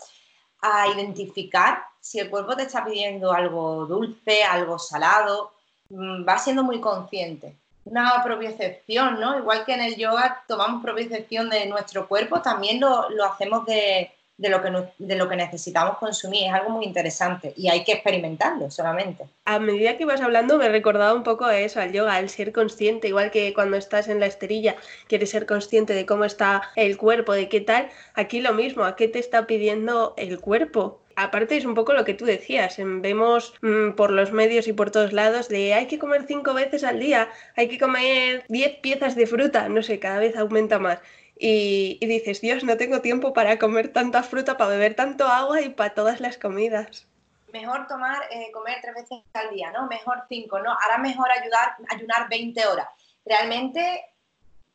[0.62, 5.54] a identificar si el cuerpo te está pidiendo algo dulce, algo salado,
[5.92, 7.56] va siendo muy consciente.
[7.86, 9.38] Una propiocepción, ¿no?
[9.40, 14.12] Igual que en el yoga tomamos propiocepción de nuestro cuerpo, también lo, lo hacemos de,
[14.40, 16.48] de, lo que, de lo que necesitamos consumir.
[16.48, 19.26] Es algo muy interesante y hay que experimentarlo solamente.
[19.46, 22.30] A medida que ibas hablando me he recordado un poco a eso, al yoga, al
[22.30, 24.76] ser consciente, igual que cuando estás en la esterilla,
[25.08, 27.90] quieres ser consciente de cómo está el cuerpo, de qué tal.
[28.14, 31.00] Aquí lo mismo, ¿a qué te está pidiendo el cuerpo?
[31.24, 34.92] Aparte es un poco lo que tú decías, vemos mm, por los medios y por
[34.92, 39.16] todos lados de hay que comer cinco veces al día, hay que comer diez piezas
[39.16, 41.00] de fruta, no sé, cada vez aumenta más.
[41.42, 45.70] Y, dices, Dios, no tengo tiempo para comer tanta fruta, para beber tanto agua y
[45.70, 47.08] para todas las comidas.
[47.54, 49.88] Mejor tomar, eh, comer tres veces al día, ¿no?
[49.88, 50.72] Mejor cinco, ¿no?
[50.72, 52.88] Ahora mejor ayudar, ayunar 20 horas.
[53.26, 54.04] Realmente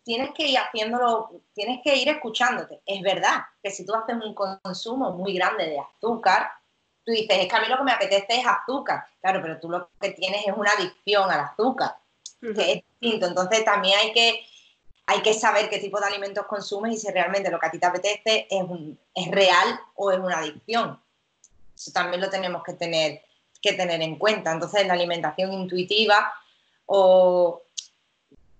[0.05, 2.81] tienes que ir haciéndolo, tienes que ir escuchándote.
[2.87, 6.51] Es verdad que si tú haces un consumo muy grande de azúcar,
[7.05, 9.05] tú dices, es que a mí lo que me apetece es azúcar.
[9.21, 11.97] Claro, pero tú lo que tienes es una adicción al azúcar,
[12.41, 13.27] que es distinto.
[13.27, 14.47] Entonces también hay que,
[15.07, 17.79] hay que saber qué tipo de alimentos consumes y si realmente lo que a ti
[17.79, 18.65] te apetece es,
[19.15, 21.01] es real o es una adicción.
[21.75, 23.23] Eso también lo tenemos que tener,
[23.61, 24.53] que tener en cuenta.
[24.53, 26.33] Entonces la alimentación intuitiva
[26.87, 27.64] o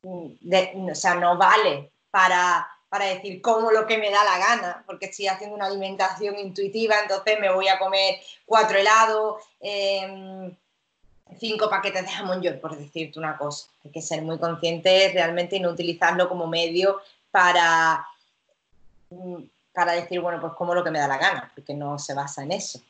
[0.05, 2.69] o sea, no vale para,
[3.01, 7.41] decir como lo que me da la gana, porque estoy haciendo una alimentación intuitiva, entonces
[7.41, 10.55] me voy a comer cuatro helados, em,
[11.41, 13.69] cinco paquetes de jamón york, por decirte una cosa.
[13.85, 17.01] Hay que ser muy consciente realmente y no utilizarlo como medio
[17.33, 18.07] para,
[19.11, 22.15] mm, para decir, bueno, pues como lo que me da la gana, porque no se
[22.15, 22.81] basa en eso.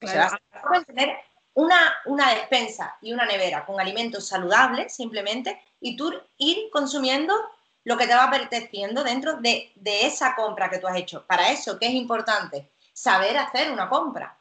[0.00, 0.40] Se basa
[0.74, 1.18] en tener
[1.54, 7.34] una, una despensa y una nevera con alimentos saludables, simplemente, y tú ir consumiendo
[7.84, 11.26] lo que te va apeteciendo dentro de, esa compra que tú has hecho.
[11.26, 12.70] Para eso, ¿qué es importante?
[12.92, 14.36] Saber hacer una compra.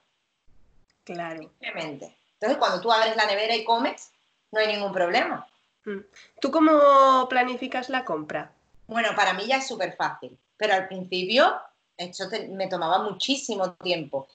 [1.03, 1.39] Claro.
[1.39, 2.15] Simplemente.
[2.33, 4.11] Entonces, cuando tú abres la nevera y comes,
[4.51, 5.47] no hay ningún problema.
[5.85, 5.99] Mm.
[6.39, 8.51] ¿Tú cómo planificas la compra?
[8.87, 11.59] Bueno, para mí ya es súper fácil, pero al principio
[11.97, 14.27] esto me tomaba muchísimo tiempo.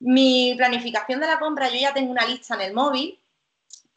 [0.00, 3.18] Mi planificación de la compra, yo ya tengo una lista en el móvil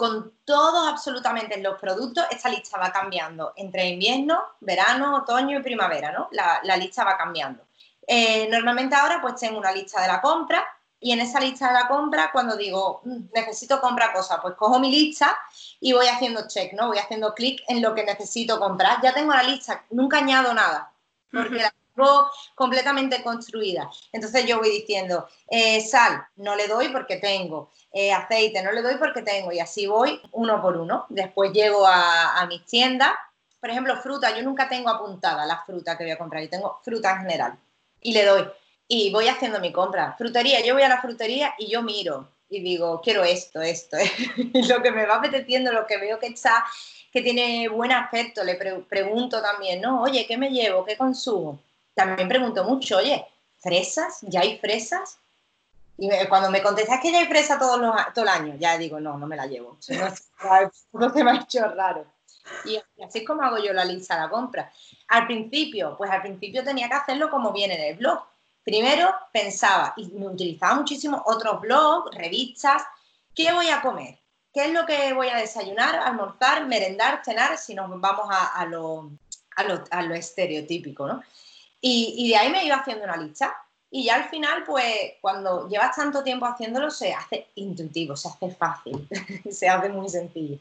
[0.01, 6.11] con todos absolutamente los productos, esta lista va cambiando entre invierno, verano, otoño y primavera,
[6.11, 6.27] ¿no?
[6.31, 7.67] La, lista va cambiando.
[8.07, 10.65] Eh, normalmente ahora pues tengo una lista de la compra
[10.99, 14.79] y en esa lista de la compra cuando digo mm, necesito comprar cosas, pues cojo
[14.79, 15.37] mi lista
[15.79, 16.87] y voy haciendo check, ¿no?
[16.87, 19.01] Voy haciendo clic en lo que necesito comprar.
[19.03, 20.91] Ya tengo la lista, nunca añado nada,
[21.31, 21.71] porque la
[22.55, 23.89] completamente construida.
[24.11, 28.81] Entonces yo voy diciendo, eh, sal, no le doy porque tengo, eh, aceite, no le
[28.81, 31.05] doy porque tengo, y así voy uno por uno.
[31.09, 33.11] Después llego a, a mis tiendas,
[33.59, 36.79] por ejemplo, fruta, yo nunca tengo apuntada la fruta que voy a comprar, yo tengo
[36.83, 37.59] fruta en general,
[38.01, 38.47] y le doy.
[38.87, 40.15] y voy haciendo mi compra.
[40.17, 43.97] Frutería, yo voy a la frutería y yo miro y digo, quiero esto, esto,
[44.67, 46.65] lo que me va apeteciendo, lo que veo que está,
[47.11, 50.01] que tiene buen aspecto, le pregunto también, ¿no?
[50.01, 50.83] Oye, ¿qué me llevo?
[50.85, 51.61] ¿Qué consumo?
[51.93, 53.25] También pregunto mucho, oye,
[53.59, 54.19] ¿fresas?
[54.21, 55.17] ¿Ya hay fresas?
[55.97, 58.99] Y cuando me contestas que ya hay fresa todos los, todo el año, ya digo,
[58.99, 59.77] no, no me la llevo.
[60.93, 62.05] no, se me ha hecho raro.
[62.65, 64.71] Y así es como hago yo la lista de la compra.
[65.09, 68.19] Al principio, pues al principio tenía que hacerlo como viene en el blog.
[68.63, 72.83] Primero pensaba y me utilizaba muchísimo otros blogs, revistas,
[73.35, 74.17] ¿qué voy a comer?
[74.53, 79.11] ¿Qué es lo que voy a desayunar, almorzar, merendar, cenar si nos vamos a, lo,
[79.55, 81.23] a, lo, estereotípico, ¿no?
[81.81, 83.55] Y, y de ahí me iba haciendo una lista
[83.93, 84.85] y ya al final, pues
[85.19, 89.05] cuando llevas tanto tiempo haciéndolo, se hace intuitivo, se hace fácil,
[89.51, 90.57] se hace muy sencillo.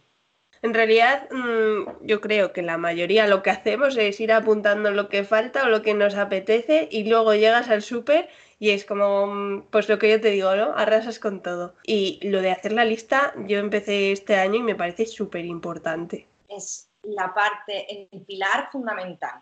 [0.62, 5.09] En realidad, mm, yo creo que la mayoría lo que hacemos es ir apuntando lo
[5.09, 9.29] que falta o lo que nos apetece y luego llegas al súper y es como,
[9.29, 10.75] mm, pues lo que yo te digo, ¿no?
[10.77, 11.75] Arrasas con todo.
[11.85, 16.27] Y lo de hacer la lista, yo empecé este año y me parece súper importante.
[16.49, 19.41] Es la parte, el pilar fundamental.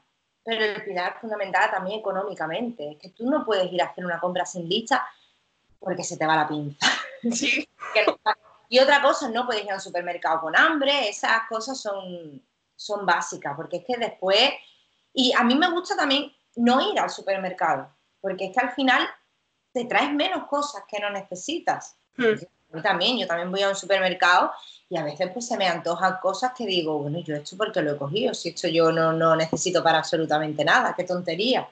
[0.49, 2.92] Pero el pilar fundamental también económicamente.
[2.92, 5.07] Es que tú no puedes ir a hacer una compra sin lista
[5.78, 6.86] porque se te va la pinza.
[7.32, 7.68] Sí.
[8.68, 12.40] Y otra cosa, no puedes ir a un supermercado con hambre, esas cosas son,
[12.76, 14.53] son básicas, porque es que después,
[15.12, 17.90] y a mí me gusta también no ir al supermercado,
[18.20, 19.09] porque es que al final
[19.72, 21.99] te traes menos cosas que no necesitas.
[22.16, 22.34] Hmm.
[22.72, 24.52] Yo también, yo también voy a un supermercado
[24.88, 27.92] y a veces pues se me antojan cosas que digo, bueno, yo esto porque lo
[27.92, 31.68] he cogido, si esto yo no, no necesito para absolutamente nada, qué tontería.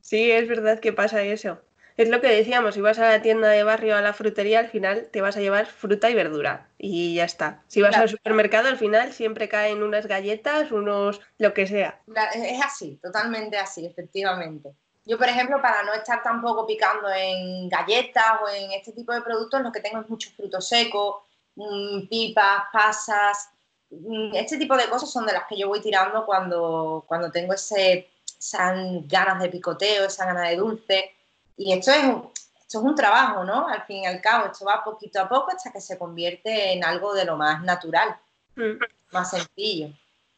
[0.00, 1.58] Sí, es verdad que pasa eso
[1.98, 4.68] es lo que decíamos, si vas a la tienda de barrio, a la frutería, al
[4.68, 7.60] final te vas a llevar fruta y verdura y ya está.
[7.66, 12.00] Si vas al supermercado, al final siempre caen unas galletas, unos lo que sea.
[12.34, 14.70] Es así, totalmente así, efectivamente.
[15.08, 19.22] Yo, por ejemplo, para no estar tampoco picando en galletas o en este tipo de
[19.22, 23.48] productos, lo que tengo es mucho fruto seco, mm, pipas, pasas.
[23.88, 27.54] Mm, este tipo de cosas son de las que yo voy tirando cuando, cuando tengo
[27.54, 28.76] ese, esas
[29.08, 31.10] ganas de picoteo, esa ganas de dulce.
[31.56, 32.30] Y esto es, un,
[32.60, 33.66] esto es un trabajo, ¿no?
[33.66, 36.84] Al fin y al cabo, esto va poquito a poco hasta que se convierte en
[36.84, 38.14] algo de lo más natural,
[38.56, 38.76] mm.
[39.12, 39.88] más sencillo.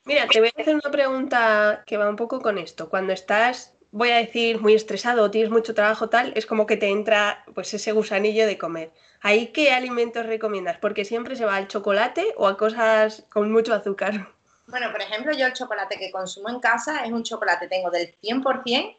[0.04, 2.88] Mira, te voy a hacer una pregunta que va un poco con esto.
[2.88, 6.88] Cuando estás, voy a decir, muy estresado tienes mucho trabajo tal, es como que te
[6.88, 8.92] entra pues ese gusanillo de comer.
[9.20, 10.78] ¿Ahí qué alimentos recomiendas?
[10.78, 14.28] Porque siempre se va al chocolate o a cosas con mucho azúcar.
[14.66, 18.14] Bueno, por ejemplo, yo el chocolate que consumo en casa es un chocolate, tengo del
[18.22, 18.96] 100%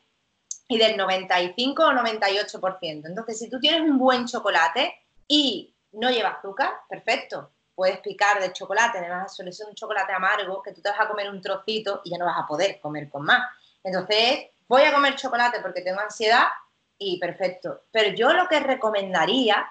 [0.68, 3.06] y del 95 o 98%.
[3.06, 4.94] Entonces, si tú tienes un buen chocolate
[5.28, 7.52] y no lleva azúcar, perfecto.
[7.74, 11.08] Puedes picar de chocolate, además suele ser un chocolate amargo que tú te vas a
[11.08, 13.42] comer un trocito y ya no vas a poder comer con más.
[13.84, 16.48] Entonces, voy a comer chocolate porque tengo ansiedad
[16.98, 17.84] y perfecto.
[17.92, 19.66] Pero yo lo que recomendaría,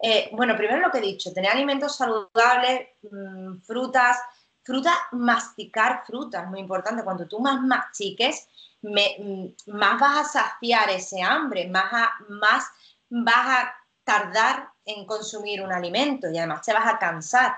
[0.00, 4.18] eh, bueno, primero lo que he dicho, tener alimentos saludables, mm, frutas,
[4.62, 7.04] fruta, masticar frutas, muy importante.
[7.04, 8.48] Cuando tú más mastiques,
[8.84, 12.64] Mm, más vas a saciar ese hambre, más, más
[13.08, 13.74] vas a
[14.04, 17.54] tardar en consumir un alimento y además te vas a cansar.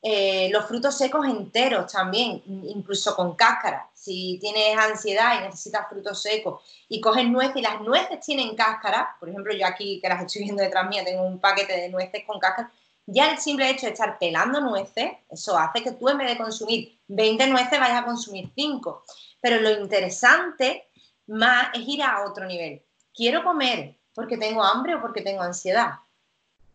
[0.00, 3.90] Eh, los frutos secos enteros también, incluso con cáscara.
[3.92, 9.16] Si tienes ansiedad y necesitas frutos secos y coges nueces y las nueces tienen cáscara,
[9.18, 12.22] por ejemplo, yo aquí que las estoy viendo detrás mía tengo un paquete de nueces
[12.24, 12.70] con cáscara,
[13.10, 16.36] ya el simple hecho de estar pelando nueces, eso hace que tú en vez de
[16.36, 19.02] consumir 20 nueces vayas a consumir 5.
[19.40, 20.88] Pero lo interesante
[21.26, 22.82] más es ir a otro nivel.
[23.14, 25.92] Quiero comer porque tengo hambre o porque tengo ansiedad.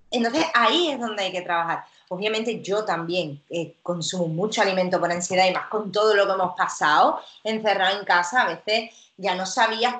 [0.09, 1.85] Entonces ahí es donde hay que trabajar.
[2.13, 6.33] Obviamente yo también eh, consumo mucho alimento por ansiedad y más con todo lo que
[6.33, 8.43] hemos pasado encerrado en casa.
[8.43, 9.95] A veces ya no sabías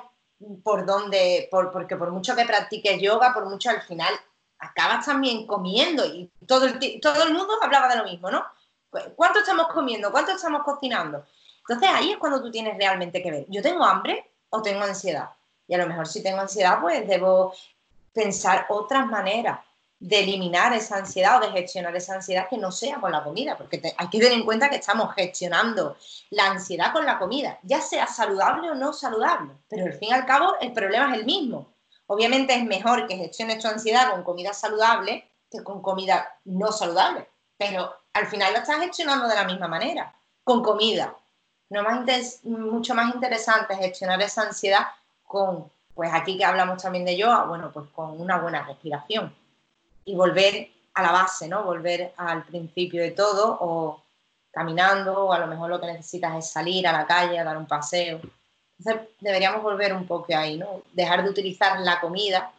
[0.62, 4.14] por dónde, por, porque por mucho que practiques yoga, por mucho al final
[4.60, 8.44] acabas también comiendo y todo el, todo el mundo hablaba de lo mismo, ¿no?
[9.16, 10.12] ¿Cuánto estamos comiendo?
[10.12, 11.24] ¿Cuánto estamos cocinando?
[11.66, 13.46] Entonces ahí es cuando tú tienes realmente que ver.
[13.48, 15.30] Yo tengo hambre o tengo ansiedad.
[15.66, 17.52] Y a lo mejor si tengo ansiedad, pues debo
[18.12, 19.58] pensar otras maneras
[20.04, 23.56] de eliminar esa ansiedad o de gestionar esa ansiedad que no sea con la comida,
[23.56, 25.96] porque hay que tener en cuenta que estamos gestionando
[26.28, 30.12] la ansiedad con la comida, ya sea saludable o no saludable, pero al fin y
[30.12, 31.72] al cabo el problema es el mismo.
[32.06, 37.26] Obviamente es mejor que gestiones tu ansiedad con comida saludable que con comida no saludable,
[37.56, 41.16] pero al final lo estás gestionando de la misma manera, con comida,
[41.70, 44.86] no más mucho más interesante gestionar esa ansiedad
[45.22, 49.34] con, pues aquí que hablamos también de yoga, bueno, pues con una buena respiración
[50.04, 51.64] y volver a la base, ¿no?
[51.64, 54.02] Volver al principio de todo o
[54.50, 57.56] caminando o a lo mejor lo que necesitas es salir a la calle a dar
[57.56, 58.20] un paseo.
[58.78, 60.82] Entonces deberíamos volver un poco ahí, ¿no?
[60.92, 62.52] Dejar de utilizar la comida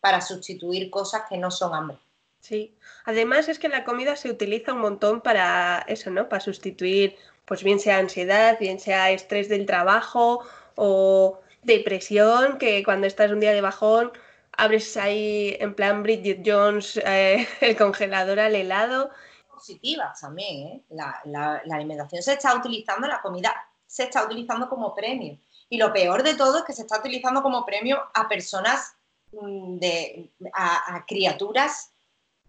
[0.00, 1.96] para sustituir cosas que no son hambre.
[2.40, 2.74] Sí,
[3.06, 6.28] además es que la comida se utiliza un montón para eso, ¿no?
[6.28, 7.16] Para sustituir,
[7.46, 13.40] pues bien sea ansiedad, bien sea estrés del trabajo o depresión, que cuando estás un
[13.40, 14.12] día de bajón
[14.56, 19.10] abres ahí en plan Bridget Jones eh, el congelador al helado.
[19.48, 20.84] Positivas también, ¿eh?
[20.90, 23.54] La, alimentación se está utilizando, la comida
[23.86, 25.38] se está utilizando como premio.
[25.68, 28.94] Y lo peor de todo es que se está utilizando como premio a personas,
[29.32, 31.90] mm, de, a criaturas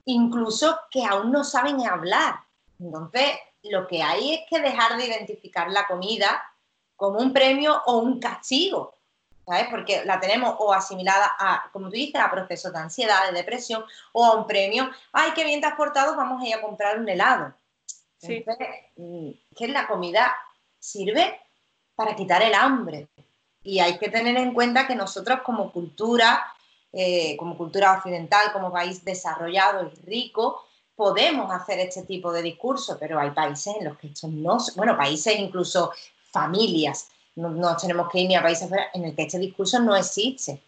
[0.06, 2.36] incluso que aún no saben hablar.
[2.80, 3.32] Entonces,
[3.64, 6.44] lo que hay es que dejar de identificar la comida
[6.96, 8.94] como un premio o un castigo,
[9.46, 9.68] ¿sabes?
[9.70, 13.84] Porque la tenemos o asimilada a, como tú dices, a procesos de ansiedad, de depresión,
[14.12, 17.00] o a un premio, ay, qué bien te has portado, vamos a ir a comprar
[17.00, 17.54] un helado.
[18.18, 18.38] Sí.
[18.38, 20.36] Entonces, mm, que la comida
[20.80, 21.40] sirve
[21.96, 23.08] para quitar el hambre.
[23.64, 26.56] Y hay que tener en cuenta que nosotros como cultura
[26.98, 30.66] eh, como cultura occidental, como país desarrollado y rico,
[30.96, 34.96] podemos hacer este tipo de discurso, pero hay países en los que esto no, bueno,
[34.96, 35.92] países incluso
[36.32, 40.62] familias, no, tenemos que ir ni a países en el que este discurso no existe.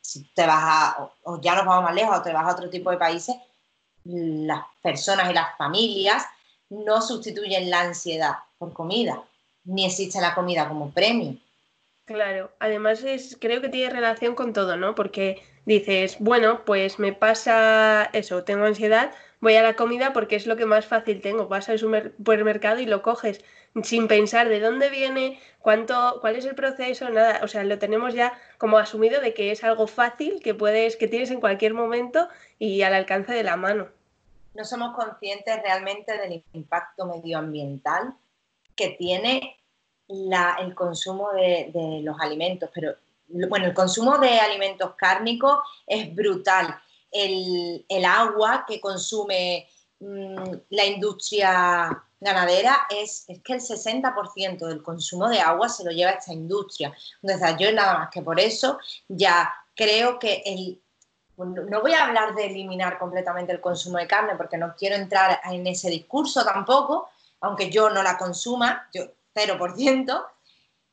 [0.00, 2.70] Si te vas a, o ya nos vamos más lejos, o te vas a otro
[2.70, 3.36] tipo de países,
[4.04, 6.24] las personas y las familias
[6.70, 9.22] no sustituyen la ansiedad por comida,
[9.64, 11.36] ni existe la comida como premio.
[12.04, 14.94] Claro, además es, creo que tiene relación con todo, ¿no?
[14.94, 20.46] Porque dices, bueno, pues me pasa eso, tengo ansiedad, voy a la comida porque es
[20.46, 21.48] lo que más fácil tengo.
[21.48, 23.42] Vas al supermercado y lo coges
[23.82, 27.40] sin pensar de dónde viene, cuánto, cuál es el proceso, nada.
[27.42, 31.08] O sea, lo tenemos ya como asumido de que es algo fácil que puedes, que
[31.08, 33.88] tienes en cualquier momento y al alcance de la mano.
[34.54, 38.14] No somos conscientes realmente del impacto medioambiental
[38.76, 39.56] que tiene
[40.08, 42.94] el consumo de, los alimentos, pero
[43.26, 46.78] bueno, el consumo de alimentos cárnicos es brutal.
[47.10, 49.68] El, agua que consume
[50.00, 55.90] mm, la industria ganadera es, es, que el 60% del consumo de agua se lo
[55.90, 56.92] lleva esta industria.
[57.22, 60.80] Entonces, yo nada más que por eso ya creo que el,
[61.36, 65.40] no voy a hablar de eliminar completamente el consumo de carne porque no quiero entrar
[65.44, 67.08] en ese discurso tampoco,
[67.40, 69.04] aunque yo no la consuma, yo
[69.34, 70.26] 0%,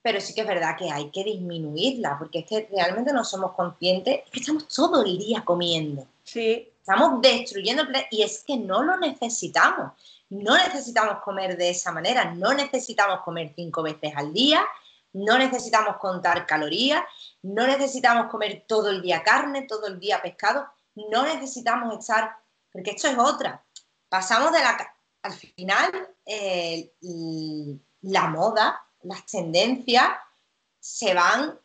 [0.02, 3.54] pero sí que es verdad que hay que disminuirla, porque es que realmente no somos
[3.54, 6.08] conscientes, es que estamos todo el día comiendo.
[6.24, 6.68] Sí.
[6.80, 9.92] Estamos destruyendo el planeta y es que no lo necesitamos.
[10.32, 14.66] No necesitamos comer de esa manera, no necesitamos comer cinco veces al día,
[15.12, 17.04] no necesitamos contar calorías,
[17.42, 20.66] no necesitamos comer todo el día carne, todo el día pescado,
[20.96, 22.38] no necesitamos estar,
[22.72, 23.62] porque esto es otra.
[24.08, 25.92] Pasamos de la, al final,
[26.26, 26.94] eh,
[28.04, 30.12] la moda, las tendencias
[30.80, 31.60] se van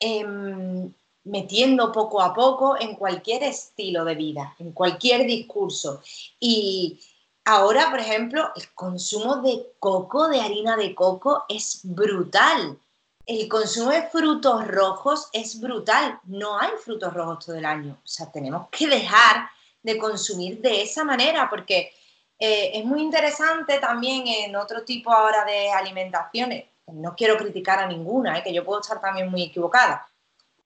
[0.00, 0.92] em,
[1.22, 6.02] metiendo poco a poco en cualquier estilo de vida, en cualquier discurso.
[6.40, 7.00] Y
[7.44, 12.78] ahora, por ejemplo, el consumo de coco, de harina de coco, es brutal.
[13.26, 16.20] El consumo de frutos rojos es brutal.
[16.24, 17.98] No hay frutos rojos todo el año.
[18.04, 19.48] O sea, tenemos que dejar
[19.82, 21.92] de consumir de esa manera porque
[22.38, 26.64] eh, es muy interesante también en otro tipo ahora de alimentaciones.
[26.86, 30.06] No quiero criticar a ninguna, eh, que yo puedo estar también muy equivocada,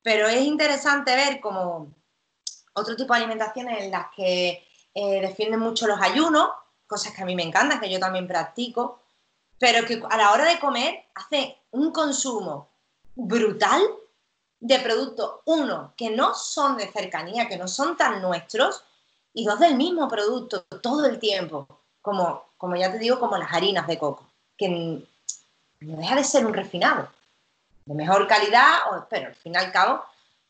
[0.02, 1.92] pero es interesante ver como
[2.74, 6.48] otro tipo de alimentaciones en las que eh, defienden mucho los ayunos,
[6.88, 9.00] cosas que a mí me encantan, que yo también practico,
[9.58, 12.68] pero que a la hora de comer hace un consumo
[13.14, 13.82] brutal
[14.60, 18.82] de productos, uno, que no son de cercanía, que no son tan nuestros,
[19.32, 21.68] y dos del mismo producto todo el tiempo,
[22.02, 24.26] como, como ya te digo, como las harinas de coco,
[24.56, 24.68] que
[25.80, 27.08] no deja de ser un refinado,
[27.84, 28.78] de mejor calidad,
[29.08, 30.02] pero al fin y al cabo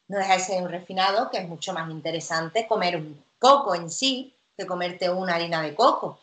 [0.08, 3.90] no deja de ser un refinado, que es mucho más interesante comer un coco en
[3.90, 6.18] sí que comerte una harina de coco.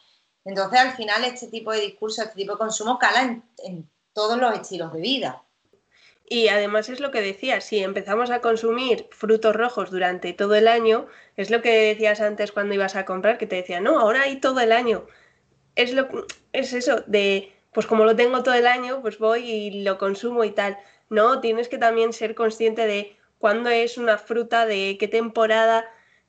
[0.45, 4.37] Entonces, al final, este tipo de discurso, este tipo de consumo cala en, en todos
[4.37, 5.43] los estilos de vida.
[6.27, 10.67] Y además es lo que decía, si empezamos a consumir frutos rojos durante todo el
[10.67, 11.05] año,
[11.37, 14.39] es lo que decías antes cuando ibas a comprar, que te decía, no, ahora hay
[14.39, 15.05] todo el año.
[15.75, 16.07] Es, lo,
[16.51, 20.43] es eso, de, pues como lo tengo todo el año, pues voy y lo consumo
[20.43, 20.79] y tal.
[21.09, 25.85] No, tienes que también ser consciente de cuándo es una fruta, de qué temporada,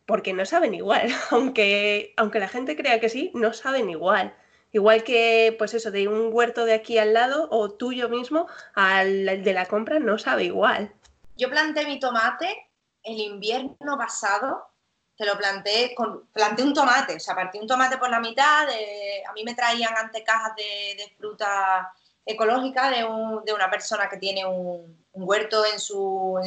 [0.07, 1.09] porque no saben igual.
[1.31, 4.35] Aunque, aunque la gente crea que sí, no saben igual.
[4.73, 9.43] Igual que, pues eso, de un huerto de aquí al lado o tuyo mismo al
[9.43, 10.93] de la compra no sabe igual.
[11.37, 12.67] Yo planté mi tomate
[13.07, 14.69] el invierno pasado,
[15.17, 18.67] te lo planté, con, planté un tomate, o sea, partí un tomate por la mitad,
[18.69, 21.93] a mí me traían ante cajas de, fruta
[22.25, 26.39] ecológica de, una persona que tiene un, huerto en su,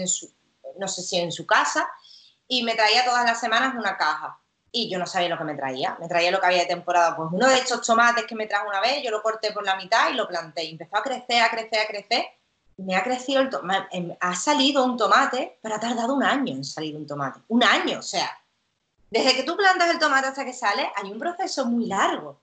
[0.78, 1.90] no sé si en su casa,
[2.50, 4.38] y me traía todas las semanas una caja.
[4.72, 5.96] Y yo no sabía lo que me traía.
[6.00, 7.16] Me traía lo que había de temporada.
[7.16, 9.76] Pues uno de estos tomates que me trajo una vez, yo lo corté por la
[9.76, 10.64] mitad y lo planté.
[10.66, 12.26] Y empezó a crecer, a crecer, a crecer.
[12.78, 13.96] Me ha crecido el tomate.
[13.96, 17.40] Em, ha salido un tomate, pero ha tardado un año en salir un tomate.
[17.50, 18.30] Un año, o sea.
[19.12, 22.42] Desde que tú plantas el tomate hasta que sale, hay un proceso muy largo.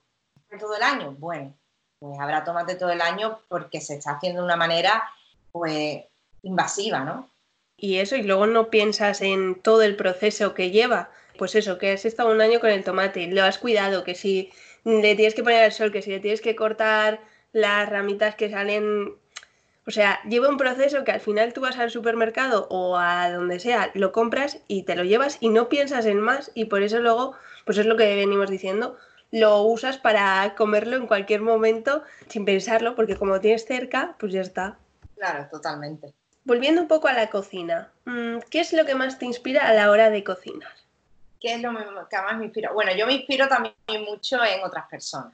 [0.57, 1.15] Todo el año.
[1.19, 1.53] Bueno,
[1.99, 5.03] pues habrá tomate todo el año porque se está haciendo de una manera,
[5.51, 6.05] pues,
[6.43, 7.29] invasiva, ¿no?
[7.77, 11.11] Y eso, y luego no piensas en todo el proceso que lleva.
[11.37, 14.51] Pues eso, que has estado un año con el tomate, lo has cuidado, que si
[14.83, 17.19] le tienes que poner al sol, que si le tienes que cortar
[17.53, 19.13] las ramitas que salen.
[19.85, 23.59] O sea, lleva un proceso que al final tú vas al supermercado o a donde
[23.59, 26.99] sea, lo compras y te lo llevas y no piensas en más y por eso
[26.99, 28.97] luego, pues es lo que venimos diciendo,
[29.31, 34.41] lo usas para comerlo en cualquier momento sin pensarlo, porque como tienes cerca, pues ya
[34.41, 34.77] está.
[35.15, 36.13] Claro, totalmente.
[36.47, 39.73] Volviendo un poco a la cocina, mm, ¿qué es lo que más te inspira a
[39.73, 40.71] la hora de cocinar?
[41.41, 41.71] ¿Qué es lo
[42.07, 42.71] que más me inspira?
[42.71, 43.75] Bueno, yo me inspiro también
[44.07, 45.33] mucho en otras personas.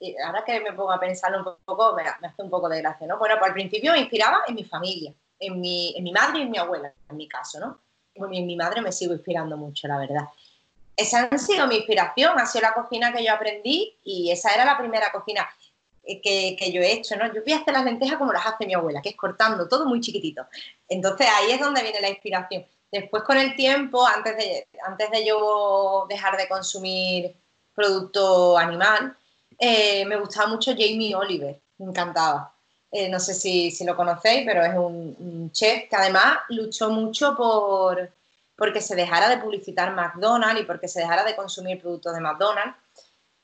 [0.00, 3.06] Y ahora que me pongo a pensarlo un poco, me, hace un poco de gracia,
[3.06, 3.18] ¿no?
[3.18, 6.42] Bueno, pues al principio me inspiraba en mi familia, en mi, en mi madre y
[6.42, 7.78] en mi abuela, en mi caso, ¿no?
[8.14, 10.24] En mi madre me sigo inspirando mucho, la verdad
[10.96, 14.64] esa ha sido mi inspiración, ha sido la cocina que yo aprendí y esa era
[14.64, 15.46] la primera cocina
[16.06, 16.20] eh,
[16.56, 17.26] que, yo he hecho, ¿no?
[17.32, 19.86] Yo voy a hacer las lentejas como las hace mi abuela, que es cortando todo
[19.86, 20.46] muy chiquitito.
[20.88, 22.64] Entonces ahí es donde viene la inspiración.
[22.92, 27.34] Después con el tiempo, antes de, antes de yo dejar de consumir
[27.74, 29.16] producto animal,
[29.58, 32.54] eh, me gustaba mucho Jamie Oliver, me encantaba.
[32.90, 38.10] Eh, no sé si, lo conocéis, pero es un chef que además luchó mucho por,
[38.56, 42.76] porque se dejara de publicitar McDonald's y porque se dejara de consumir productos de McDonald's.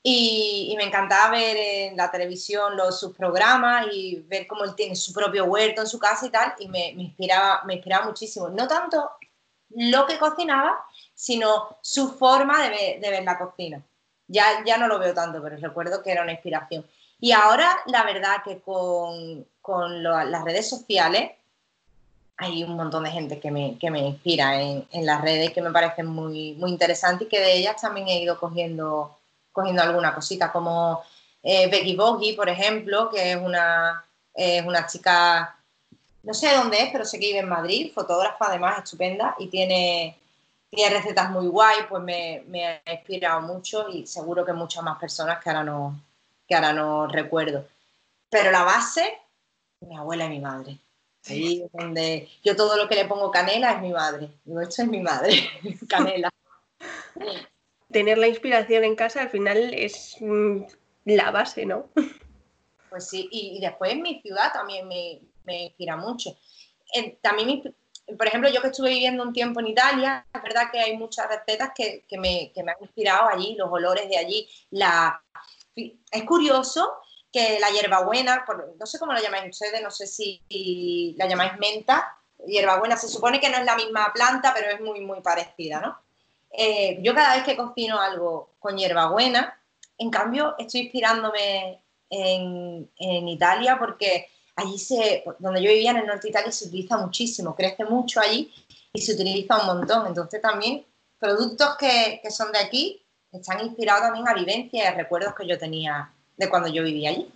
[0.05, 4.97] Y, me encantaba ver en la televisión los, sus programas y ver cómo él tiene
[4.97, 8.49] su propio huerto en su casa y tal, y me, inspiraba, me inspiraba muchísimo.
[8.49, 9.11] No tanto
[9.69, 10.77] lo que cocinaba,
[11.15, 13.81] sino su forma de ver, la cocina.
[14.27, 16.85] Ya, ya no lo veo tanto, pero recuerdo que era una inspiración.
[17.19, 21.31] Y ahora, la verdad que con, con las redes sociales,
[22.35, 25.61] hay un montón de gente que me, que me inspira en, en, las redes que
[25.61, 29.17] me parecen muy, muy interesantes y que de ellas también he ido cogiendo,
[29.53, 31.03] cogiendo alguna cosita, como
[31.41, 35.57] eh, Becky Boggy, por ejemplo, que es una, es una chica,
[36.23, 40.17] no sé dónde es, pero sé que vive en Madrid, fotógrafa además, estupenda, y tiene,
[40.69, 44.99] tiene recetas muy guay, pues me, me, ha inspirado mucho y seguro que muchas más
[44.99, 46.01] personas que ahora no,
[46.47, 47.65] que ahora no recuerdo.
[48.29, 49.17] Pero la base,
[49.81, 50.77] mi abuela y mi madre.
[51.29, 54.29] Ahí donde yo todo lo que le pongo canela es mi madre.
[54.43, 55.49] Digo, esto es mi madre,
[55.87, 56.29] canela.
[57.93, 60.63] Tener la inspiración en casa al final es mm,
[61.05, 61.89] la base, ¿no?
[62.89, 66.37] Pues sí, y, después mi ciudad también me, inspira mucho.
[67.21, 67.75] también,
[68.17, 71.27] por ejemplo, yo que estuve viviendo un tiempo en Italia, es verdad que hay muchas
[71.27, 74.47] recetas que, me, que me han inspirado allí, los olores de allí.
[74.71, 75.23] La,
[75.75, 76.93] es curioso
[77.31, 78.45] que la hierbabuena,
[78.77, 82.15] no sé cómo la llamáis ustedes, no sé si la llamáis menta,
[82.45, 86.02] hierbabuena, se supone que no es la misma planta, pero es muy, muy parecida, ¿no?
[86.53, 89.59] Eh, yo cada vez que cocino algo con hierbabuena,
[89.97, 96.05] en cambio estoy inspirándome en, en Italia porque allí se, donde yo vivía en el
[96.05, 98.53] norte de Italia se utiliza muchísimo, crece mucho allí
[98.93, 100.07] y se utiliza un montón.
[100.07, 100.85] Entonces también
[101.19, 105.57] productos que, que son de aquí están inspirados también a vivencias y recuerdos que yo
[105.57, 107.27] tenía de cuando yo vivía allí.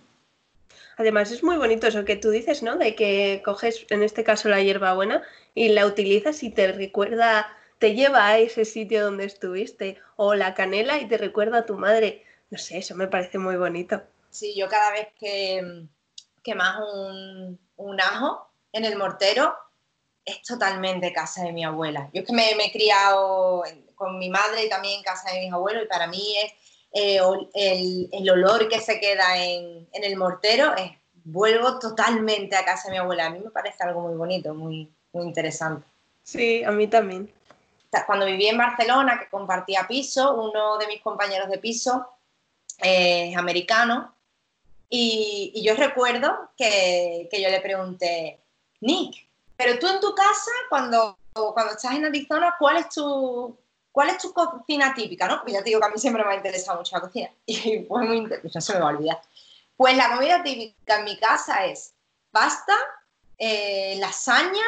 [0.96, 2.76] Además es muy bonito eso que tú dices, ¿no?
[2.76, 5.22] De que coges, en este caso, la hierbabuena
[5.54, 7.46] y la utilizas y te recuerda,
[7.78, 11.76] te lleva a ese sitio donde estuviste, o la canela y te recuerda a tu
[11.76, 12.24] madre.
[12.50, 14.02] No sé, eso me parece muy bonito.
[14.30, 15.86] Sí, yo cada vez que
[16.42, 19.54] quemas un, un ajo en el mortero,
[20.24, 22.10] es totalmente casa de mi abuela.
[22.12, 23.62] Yo es que me, me he criado
[23.94, 26.52] con mi madre y también en casa de mis abuelos y para mí es
[26.92, 27.20] eh,
[28.12, 30.92] el, olor que se queda en, el mortero, es,
[31.24, 33.26] vuelvo totalmente a casa de mi abuela.
[33.26, 35.86] A mí me parece algo muy bonito, muy, muy interesante.
[36.22, 37.32] Sí, a mí también.
[38.06, 42.08] Cuando viví en Barcelona, que compartía piso, uno de mis compañeros de piso
[42.78, 44.14] es americano,
[44.90, 48.40] y, yo recuerdo que, yo le pregunté,
[48.80, 49.26] Nick,
[49.56, 53.58] pero tú en tu casa, cuando, cuando estás en Arizona, ¿cuál es tu,
[53.98, 55.26] ¿Cuál es tu cocina típica?
[55.26, 55.38] ¿no?
[55.38, 57.80] Porque ya te digo que a mí siempre me ha interesado mucho la cocina y
[57.80, 59.20] pues muy no se me va a olvidar.
[59.76, 61.94] Pues la comida típica en mi casa es
[62.30, 62.76] pasta,
[63.38, 64.66] eh, lasaña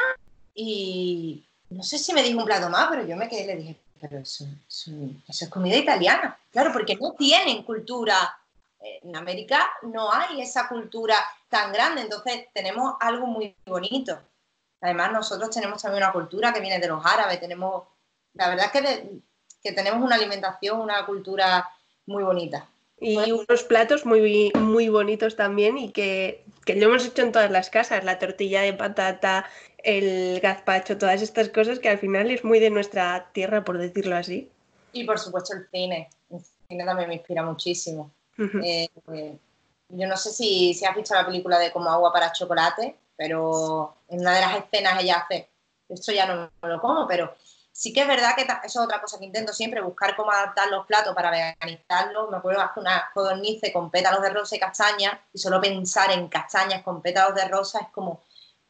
[0.54, 3.56] y no sé si me dijo un plato más, pero yo me quedé y le
[3.56, 6.38] dije, pero eso, es comida italiana.
[6.52, 8.36] Claro, porque no tienen cultura
[8.80, 11.16] en América no hay esa cultura
[11.48, 14.18] tan grande, entonces tenemos algo muy bonito.
[14.80, 17.84] Además, nosotros tenemos también una cultura que viene de los árabes, tenemos,
[18.34, 19.20] la verdad que,
[19.62, 21.68] que tenemos una alimentación, una cultura
[22.06, 22.66] muy bonita.
[22.98, 27.50] Y unos platos muy, muy bonitos también y que, que lo hemos hecho en todas
[27.50, 29.46] las casas, la tortilla de patata,
[29.84, 34.16] el gazpacho, todas estas cosas que al final es muy de nuestra tierra, por decirlo
[34.16, 34.50] así.
[34.92, 38.10] Y por supuesto el cine, el cine también me inspira muchísimo.
[38.62, 38.88] Eh,
[39.88, 43.96] yo no sé si, si has visto la película de Como agua para chocolate, pero
[44.08, 45.48] en una de las escenas ella hace,
[45.88, 47.34] esto ya no lo como, pero
[47.80, 50.68] Sí que es verdad que eso es otra cosa que intento siempre, buscar cómo adaptar
[50.68, 52.30] los platos para veganizarlos.
[52.30, 56.28] Me acuerdo hacer una codornice con pétalos de rosa y castañas y solo pensar en
[56.28, 58.20] castañas con pétalos de rosa es como,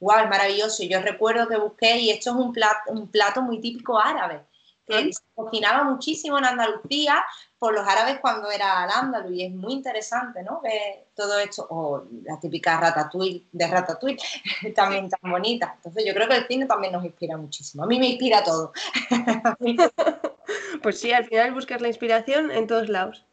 [0.01, 0.83] wow, es maravilloso.
[0.85, 4.43] Yo recuerdo que busqué, y esto es un plato, un plato muy típico árabe,
[4.87, 7.25] que se cocinaba muchísimo en Andalucía
[7.59, 10.61] por los árabes cuando era al y es muy interesante, ¿no?
[10.63, 14.19] Ver todo esto, o la típica ratatouille de ratatouille,
[14.75, 15.75] también tan bonita.
[15.77, 17.85] Entonces yo creo que el cine también nos inspira muchísimo.
[17.85, 18.73] A mí me inspira todo.
[20.83, 23.25] pues sí, al final buscas la inspiración en todos lados.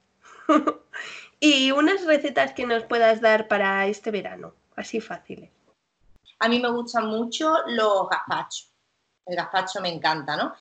[1.40, 5.57] y unas recetas que nos puedas dar para este verano, así fáciles.
[6.40, 8.72] A mí me gustan mucho los gazpachos.
[9.26, 10.56] El gazpacho me encanta, ¿no?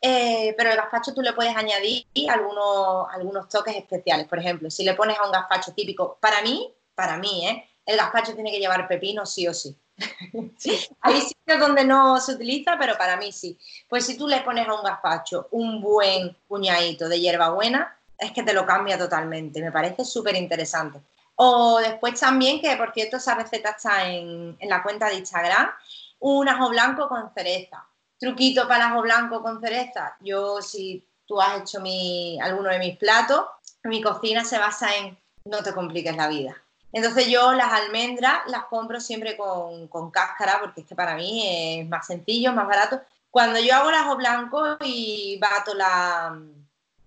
[0.00, 4.26] Eh, pero el gazpacho tú le puedes añadir algunos, algunos toques especiales.
[4.26, 7.68] Por ejemplo, si le pones a un gazpacho típico, para mí, para mí, ¿eh?
[7.84, 9.76] el gazpacho tiene que llevar pepino sí o sí.
[11.00, 13.58] Hay sitios donde no se utiliza, pero para mí sí.
[13.88, 18.42] Pues si tú le pones a un gazpacho un buen puñadito de hierbabuena, es que
[18.42, 19.60] te lo cambia totalmente.
[19.60, 21.00] Me parece súper interesante.
[21.42, 25.70] O después también, que por cierto esa receta está en, en la cuenta de Instagram,
[26.18, 27.86] un ajo blanco con cereza
[28.20, 30.16] truquito para ajo blanco con cereza.
[30.20, 33.46] Yo, si tú has hecho mi, alguno de mis platos,
[33.82, 36.54] mi cocina se basa en no te compliques la vida.
[36.92, 41.80] Entonces yo las almendras las compro siempre con, con cáscara porque es que para mí
[41.80, 43.00] es más sencillo, más barato.
[43.30, 46.36] Cuando yo hago el ajo blanco y bato la,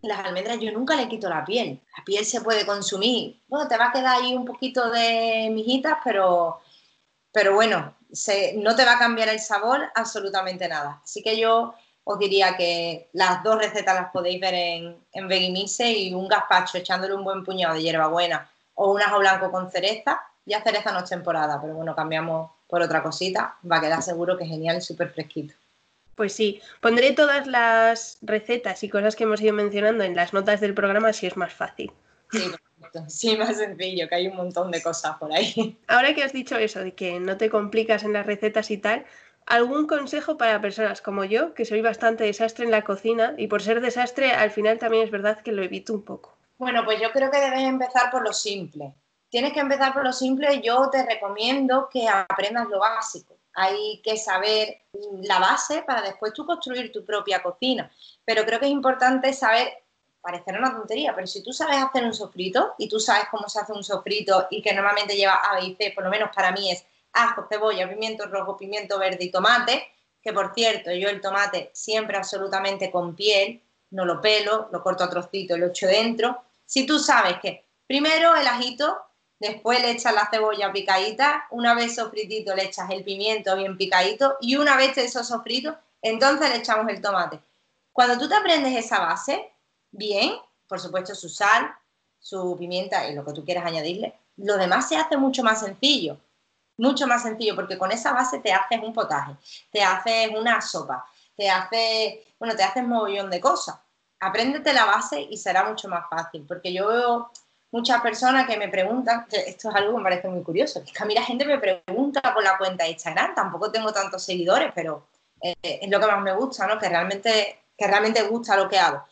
[0.08, 1.80] las almendras, yo nunca le quito la piel.
[1.98, 3.42] La piel se puede consumir.
[3.48, 6.60] Bueno, te va a quedar ahí un poquito de mijitas, pero,
[7.32, 7.96] pero bueno,
[8.58, 11.02] no te va a cambiar el sabor absolutamente nada.
[11.04, 11.74] Así que yo
[12.04, 16.78] os diría que las dos recetas las podéis ver en, en Vegimise y un gazpacho
[16.78, 20.22] echándole un buen puñado de hierbabuena o un ajo blanco con cereza.
[20.46, 23.56] Ya cereza no es temporada, pero bueno, cambiamos por otra cosita.
[23.70, 25.54] Va a quedar seguro que genial y súper fresquito.
[26.16, 30.62] Pues sí, pondré todas las recetas y cosas que hemos ido mencionando en las notas
[30.62, 31.92] del programa si es más fácil.
[32.32, 32.52] Sí,
[33.08, 35.78] Sí, más sencillo, que hay un montón de cosas por ahí.
[35.88, 39.06] Ahora que has dicho eso, de que no te complicas en las recetas y tal,
[39.46, 43.62] ¿algún consejo para personas como yo, que soy bastante desastre en la cocina y por
[43.62, 46.38] ser desastre al final también es verdad que lo evito un poco?
[46.58, 48.94] Bueno, pues yo creo que debes empezar por lo simple.
[49.30, 53.36] Tienes que empezar por lo simple y yo te recomiendo que aprendas lo básico.
[53.54, 54.82] Hay que saber
[55.22, 57.92] la base para después tú construir tu propia cocina.
[58.26, 59.84] Pero creo que es importante saber
[60.24, 63.60] parecerá una tontería, pero si tú sabes hacer un sofrito y tú sabes cómo se
[63.60, 66.54] hace un sofrito y que normalmente lleva A, B y C, por lo menos para
[66.54, 69.86] mí es ajo, cebolla, pimiento rojo, pimiento verde y tomate,
[70.22, 75.04] que por cierto, yo el tomate siempre absolutamente con piel, no lo pelo, lo corto
[75.04, 76.42] a trocitos lo echo dentro.
[76.66, 78.98] Si tú sabes que primero el ajito,
[79.44, 84.38] después le echas la cebolla picadita, una vez sofritito le echas el pimiento bien picadito
[84.40, 87.42] y una vez eso sofrito, entonces le echamos el tomate.
[87.92, 89.52] Cuando tú te aprendes esa base,
[89.92, 90.34] bien,
[90.66, 91.76] por supuesto su sal,
[92.20, 94.18] su pimienta y lo que tú quieras añadirle.
[94.38, 96.18] Lo demás se hace mucho más sencillo,
[96.78, 99.36] mucho más sencillo, porque con esa base te haces un potaje,
[99.72, 103.76] te haces una sopa, te haces, bueno, te haces mogollón de cosas.
[104.22, 107.32] Apréndete la base y será mucho más fácil, porque yo veo
[107.74, 111.04] muchas personas que me preguntan, esto es algo que me parece muy curioso, es que
[111.04, 114.72] a mí la gente me pregunta por la cuenta de Instagram, tampoco tengo tantos seguidores,
[114.76, 115.08] pero
[115.42, 116.78] eh, es lo que más me gusta, ¿no?
[116.78, 119.04] Que realmente, que realmente gusta lo que hago.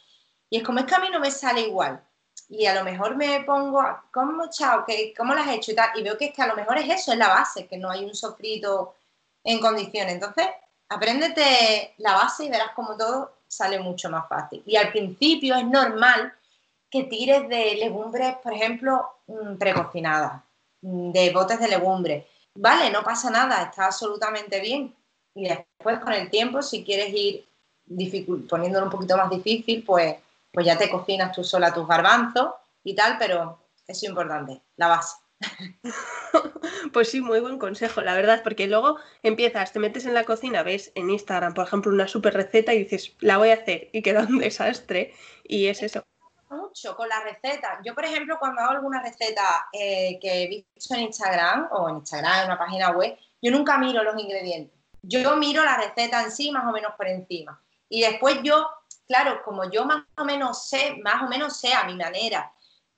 [0.47, 2.03] Y es como es que a mí no me sale igual.
[2.49, 3.83] Y a lo mejor me pongo,
[4.13, 4.85] ¿cómo, chao?
[5.17, 5.71] ¿Cómo lo has hecho?
[5.71, 7.65] Y, tal, y veo que es que a lo mejor es eso, es la base,
[7.65, 8.93] que no hay un sofrito
[9.43, 10.13] en condiciones.
[10.13, 10.45] Entonces,
[10.87, 14.61] apréndete la base y verás como todo sale mucho más fácil.
[14.67, 16.31] Y al principio es normal
[16.91, 20.43] que tires de legumbres, por ejemplo, mm, precocinadas,
[20.81, 22.25] mm, de botes de legumbres.
[22.53, 24.93] Vale, no pasa nada, está absolutamente bien.
[25.33, 27.45] Y después con el tiempo, si quieres ir
[28.49, 30.15] poniéndolo un poquito más difícil, pues
[30.51, 32.51] pues ya te cocinas tú sola tus garbanzos
[32.83, 35.15] y tal, pero es importante, la base.
[36.93, 40.61] Pues sí, muy buen consejo, la verdad, porque luego empiezas, te metes en la cocina,
[40.63, 44.01] ves en Instagram, por ejemplo, una super receta y dices, la voy a hacer y
[44.01, 45.13] queda un desastre
[45.43, 46.03] y es eso.
[46.95, 47.79] Con las recetas.
[47.83, 51.97] Yo, por ejemplo, cuando hago alguna receta eh, que he visto en Instagram o en
[51.97, 54.77] Instagram, en una página web, yo nunca miro los ingredientes.
[55.01, 57.61] Yo miro la receta en sí, más o menos por encima.
[57.89, 58.69] Y después yo,
[59.07, 62.51] claro, como yo más o menos sé, más o menos sé a mi manera,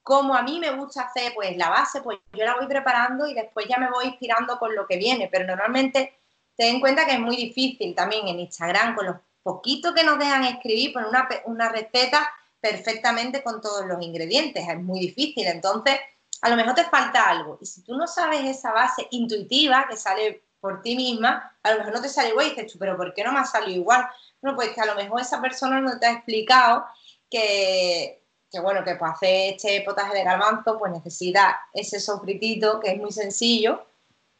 [0.03, 3.33] como a mí me gusta hacer pues la base, pues yo la voy preparando y
[3.33, 5.29] después ya me voy inspirando con lo que viene.
[5.31, 6.19] Pero normalmente
[6.55, 10.19] ten en cuenta que es muy difícil también en Instagram, con los poquitos que nos
[10.19, 12.29] dejan escribir, poner una, una receta
[12.63, 14.65] perfectamente con todos los ingredientes.
[14.65, 15.45] Es muy difícil.
[15.47, 15.99] Entonces,
[16.41, 17.57] a lo mejor te falta algo.
[17.61, 21.79] Y si tú no sabes esa base intuitiva que sale por ti misma, a lo
[21.79, 24.07] mejor no te sale igual y dices pero ¿por qué no me ha salido igual?
[24.41, 26.85] Bueno, pues que a lo mejor esa persona no te ha explicado
[27.29, 32.91] que, que bueno, que para hacer este potaje de garbanzo, pues necesita ese sofritito que
[32.91, 33.85] es muy sencillo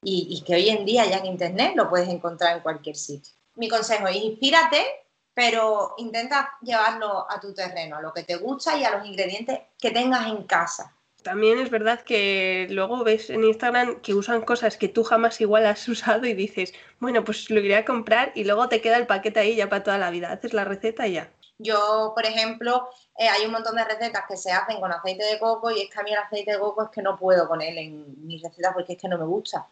[0.02, 3.34] y, y que hoy en día ya en internet lo puedes encontrar en cualquier sitio.
[3.56, 5.03] Mi consejo es inspírate
[5.34, 9.60] pero intenta llevarlo a tu terreno, a lo que te gusta y a los ingredientes
[9.80, 10.94] que tengas en casa.
[11.24, 15.66] También es verdad que luego ves en Instagram que usan cosas que tú jamás igual
[15.66, 19.08] has usado y dices, bueno, pues lo iré a comprar y luego te queda el
[19.08, 20.32] paquete ahí ya para toda la vida.
[20.32, 21.32] Haces la receta y ya.
[21.60, 25.40] Yo, por ejemplo, eh, hay un montón de recetas que se hacen con aceite de
[25.40, 27.62] coco y es que a mí el aceite de coco es que no puedo con
[27.62, 29.68] él en mis recetas porque es que no me gusta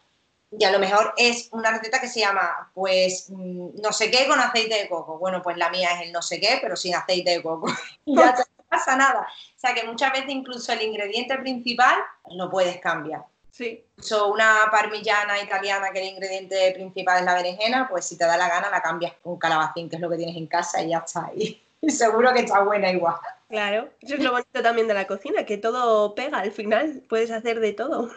[0.58, 4.26] y a lo mejor es una receta que se llama, pues, mm, no sé qué
[4.26, 5.18] con aceite de coco.
[5.18, 7.66] Bueno, pues la mía es el no sé qué, pero sin aceite de coco.
[8.04, 9.20] y ya no pasa nada.
[9.20, 11.96] O sea que muchas veces incluso el ingrediente principal
[12.30, 13.24] lo puedes cambiar.
[13.50, 13.84] Sí.
[13.98, 18.36] So, una parmigiana italiana que el ingrediente principal es la berenjena, pues si te da
[18.36, 20.98] la gana la cambias con calabacín, que es lo que tienes en casa y ya
[20.98, 21.30] está.
[21.34, 23.16] Y, y seguro que está buena igual.
[23.48, 27.30] Claro, eso es lo bonito también de la cocina, que todo pega al final, puedes
[27.30, 28.10] hacer de todo.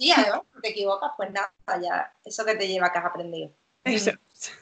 [0.00, 3.50] Y además, si te equivocas, pues nada, ya eso que te lleva que has aprendido.
[3.84, 4.12] Eso.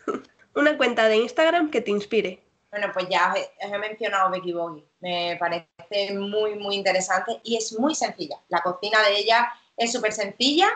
[0.57, 2.43] Una cuenta de Instagram que te inspire.
[2.72, 4.84] Bueno, pues ya os he, mencionado Becky Bogie.
[4.99, 8.36] Me parece muy, muy interesante y es muy sencilla.
[8.49, 10.68] La cocina de ella es súper sencilla,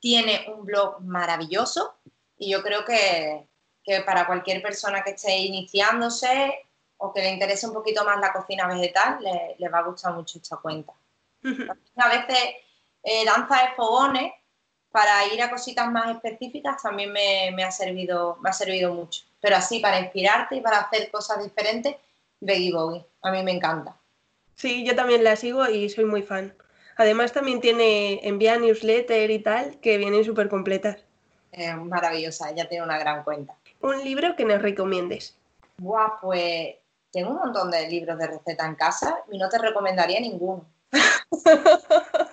[0.00, 1.96] tiene un blog maravilloso
[2.36, 3.48] y yo creo que,
[3.82, 6.66] que, para cualquier persona que esté iniciándose
[6.98, 10.12] o que le interese un poquito más la cocina vegetal, le, le va a gustar
[10.12, 10.92] mucho esta cuenta.
[11.96, 12.65] A veces
[13.08, 14.32] eh, danza de fogones
[14.90, 19.22] para ir a cositas más específicas también me, ha servido, me ha servido mucho.
[19.40, 21.94] Pero así, para inspirarte y para hacer cosas diferentes,
[22.40, 23.06] Beggy Bowie.
[23.22, 23.96] A mí me encanta.
[24.56, 26.52] Sí, yo también la sigo y soy muy fan.
[26.96, 31.04] Además también tiene, envía newsletter y tal, que vienen súper completas.
[31.84, 33.54] Maravillosa, ella tiene una gran cuenta.
[33.82, 35.36] ¿Un libro que nos recomiendes?
[35.76, 36.74] Buah, pues
[37.12, 40.66] tengo un montón de libros de receta en casa y no te recomendaría ninguno.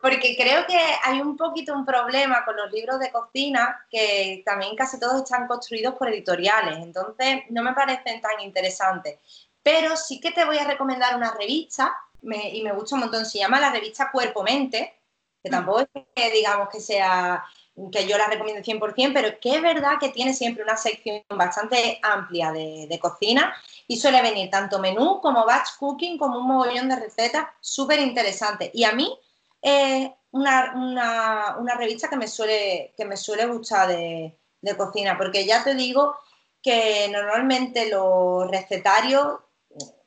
[0.00, 4.74] Porque creo que hay un poquito un problema con los libros de cocina que también
[4.74, 9.18] casi todos están construidos por editoriales, entonces no me parecen tan interesantes.
[9.62, 13.38] Pero sí que te voy a recomendar una revista y me gusta un montón, se
[13.38, 15.00] llama la revista Cuerpo Mente,
[15.42, 15.52] que mm.
[15.52, 17.44] tampoco es que digamos que sea
[17.92, 21.98] que yo la recomiendo 100%, pero que es verdad que tiene siempre una sección bastante
[22.02, 23.54] amplia de, de cocina
[23.86, 28.70] y suele venir tanto menú como batch cooking, como un mogollón de recetas súper interesantes.
[28.74, 29.16] Y a mí
[29.62, 34.36] es una, revista que me suele, que me suele gustar de,
[34.76, 36.16] cocina, porque ya te digo
[36.62, 39.38] que normalmente los recetarios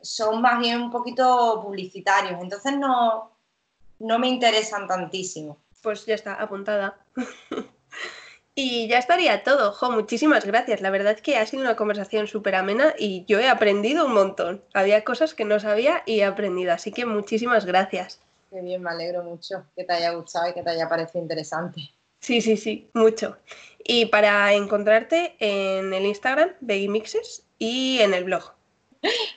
[0.01, 3.31] son más bien un poquito publicitarios, entonces no,
[3.99, 5.57] no me interesan tantísimo.
[5.81, 6.97] Pues ya está, apuntada.
[8.55, 9.73] y ya estaría todo.
[9.73, 10.81] Jo, muchísimas gracias.
[10.81, 14.13] La verdad es que ha sido una conversación súper amena y yo he aprendido un
[14.13, 14.63] montón.
[14.73, 18.21] Había cosas que no sabía y he aprendido, así que muchísimas gracias.
[18.53, 21.81] Qué bien, me alegro mucho que te haya gustado y que te haya parecido interesante.
[22.19, 23.35] Sí, sí, sí, mucho.
[23.83, 28.53] Y para encontrarte en el Instagram, Mixes, y en el blog.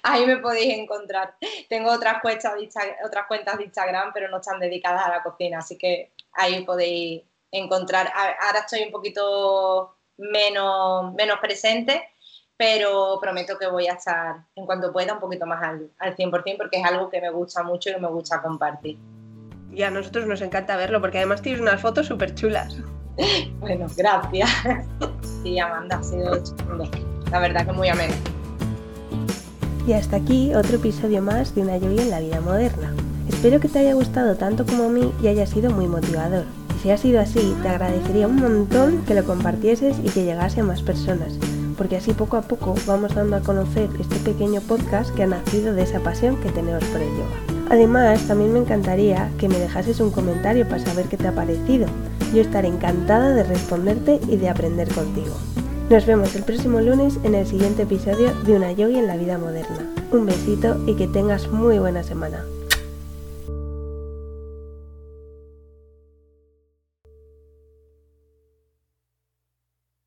[0.02, 1.34] Ahí me podéis encontrar.
[1.70, 2.68] Tengo otras cuentas, de
[3.06, 7.22] otras cuentas de Instagram, pero no están dedicadas a la cocina, así que ahí podéis
[7.50, 8.12] encontrar.
[8.14, 12.10] Ahora estoy un poquito menos, menos presente,
[12.56, 16.56] pero prometo que voy a estar en cuanto pueda un poquito más al, al 100%
[16.56, 18.98] porque es algo que me gusta mucho y me gusta compartir.
[19.72, 22.76] Y a nosotros nos encanta verlo porque además tienes unas fotos súper chulas.
[23.60, 24.50] bueno, gracias.
[25.42, 26.84] sí, Amanda, ha sido chulo.
[27.30, 28.14] La verdad que muy ameno.
[29.86, 32.92] Y hasta aquí otro episodio más de Una lluvia en la vida moderna.
[33.28, 36.44] Espero que te haya gustado tanto como a mí y haya sido muy motivador.
[36.74, 40.60] Y si ha sido así, te agradecería un montón que lo compartieses y que llegase
[40.60, 41.38] a más personas
[41.76, 45.74] porque así poco a poco vamos dando a conocer este pequeño podcast que ha nacido
[45.74, 47.56] de esa pasión que tenemos por el yoga.
[47.70, 51.86] Además, también me encantaría que me dejases un comentario para saber qué te ha parecido.
[52.32, 55.34] Yo estaré encantada de responderte y de aprender contigo.
[55.90, 59.38] Nos vemos el próximo lunes en el siguiente episodio de Una Yogi en la vida
[59.38, 59.88] moderna.
[60.10, 62.44] Un besito y que tengas muy buena semana.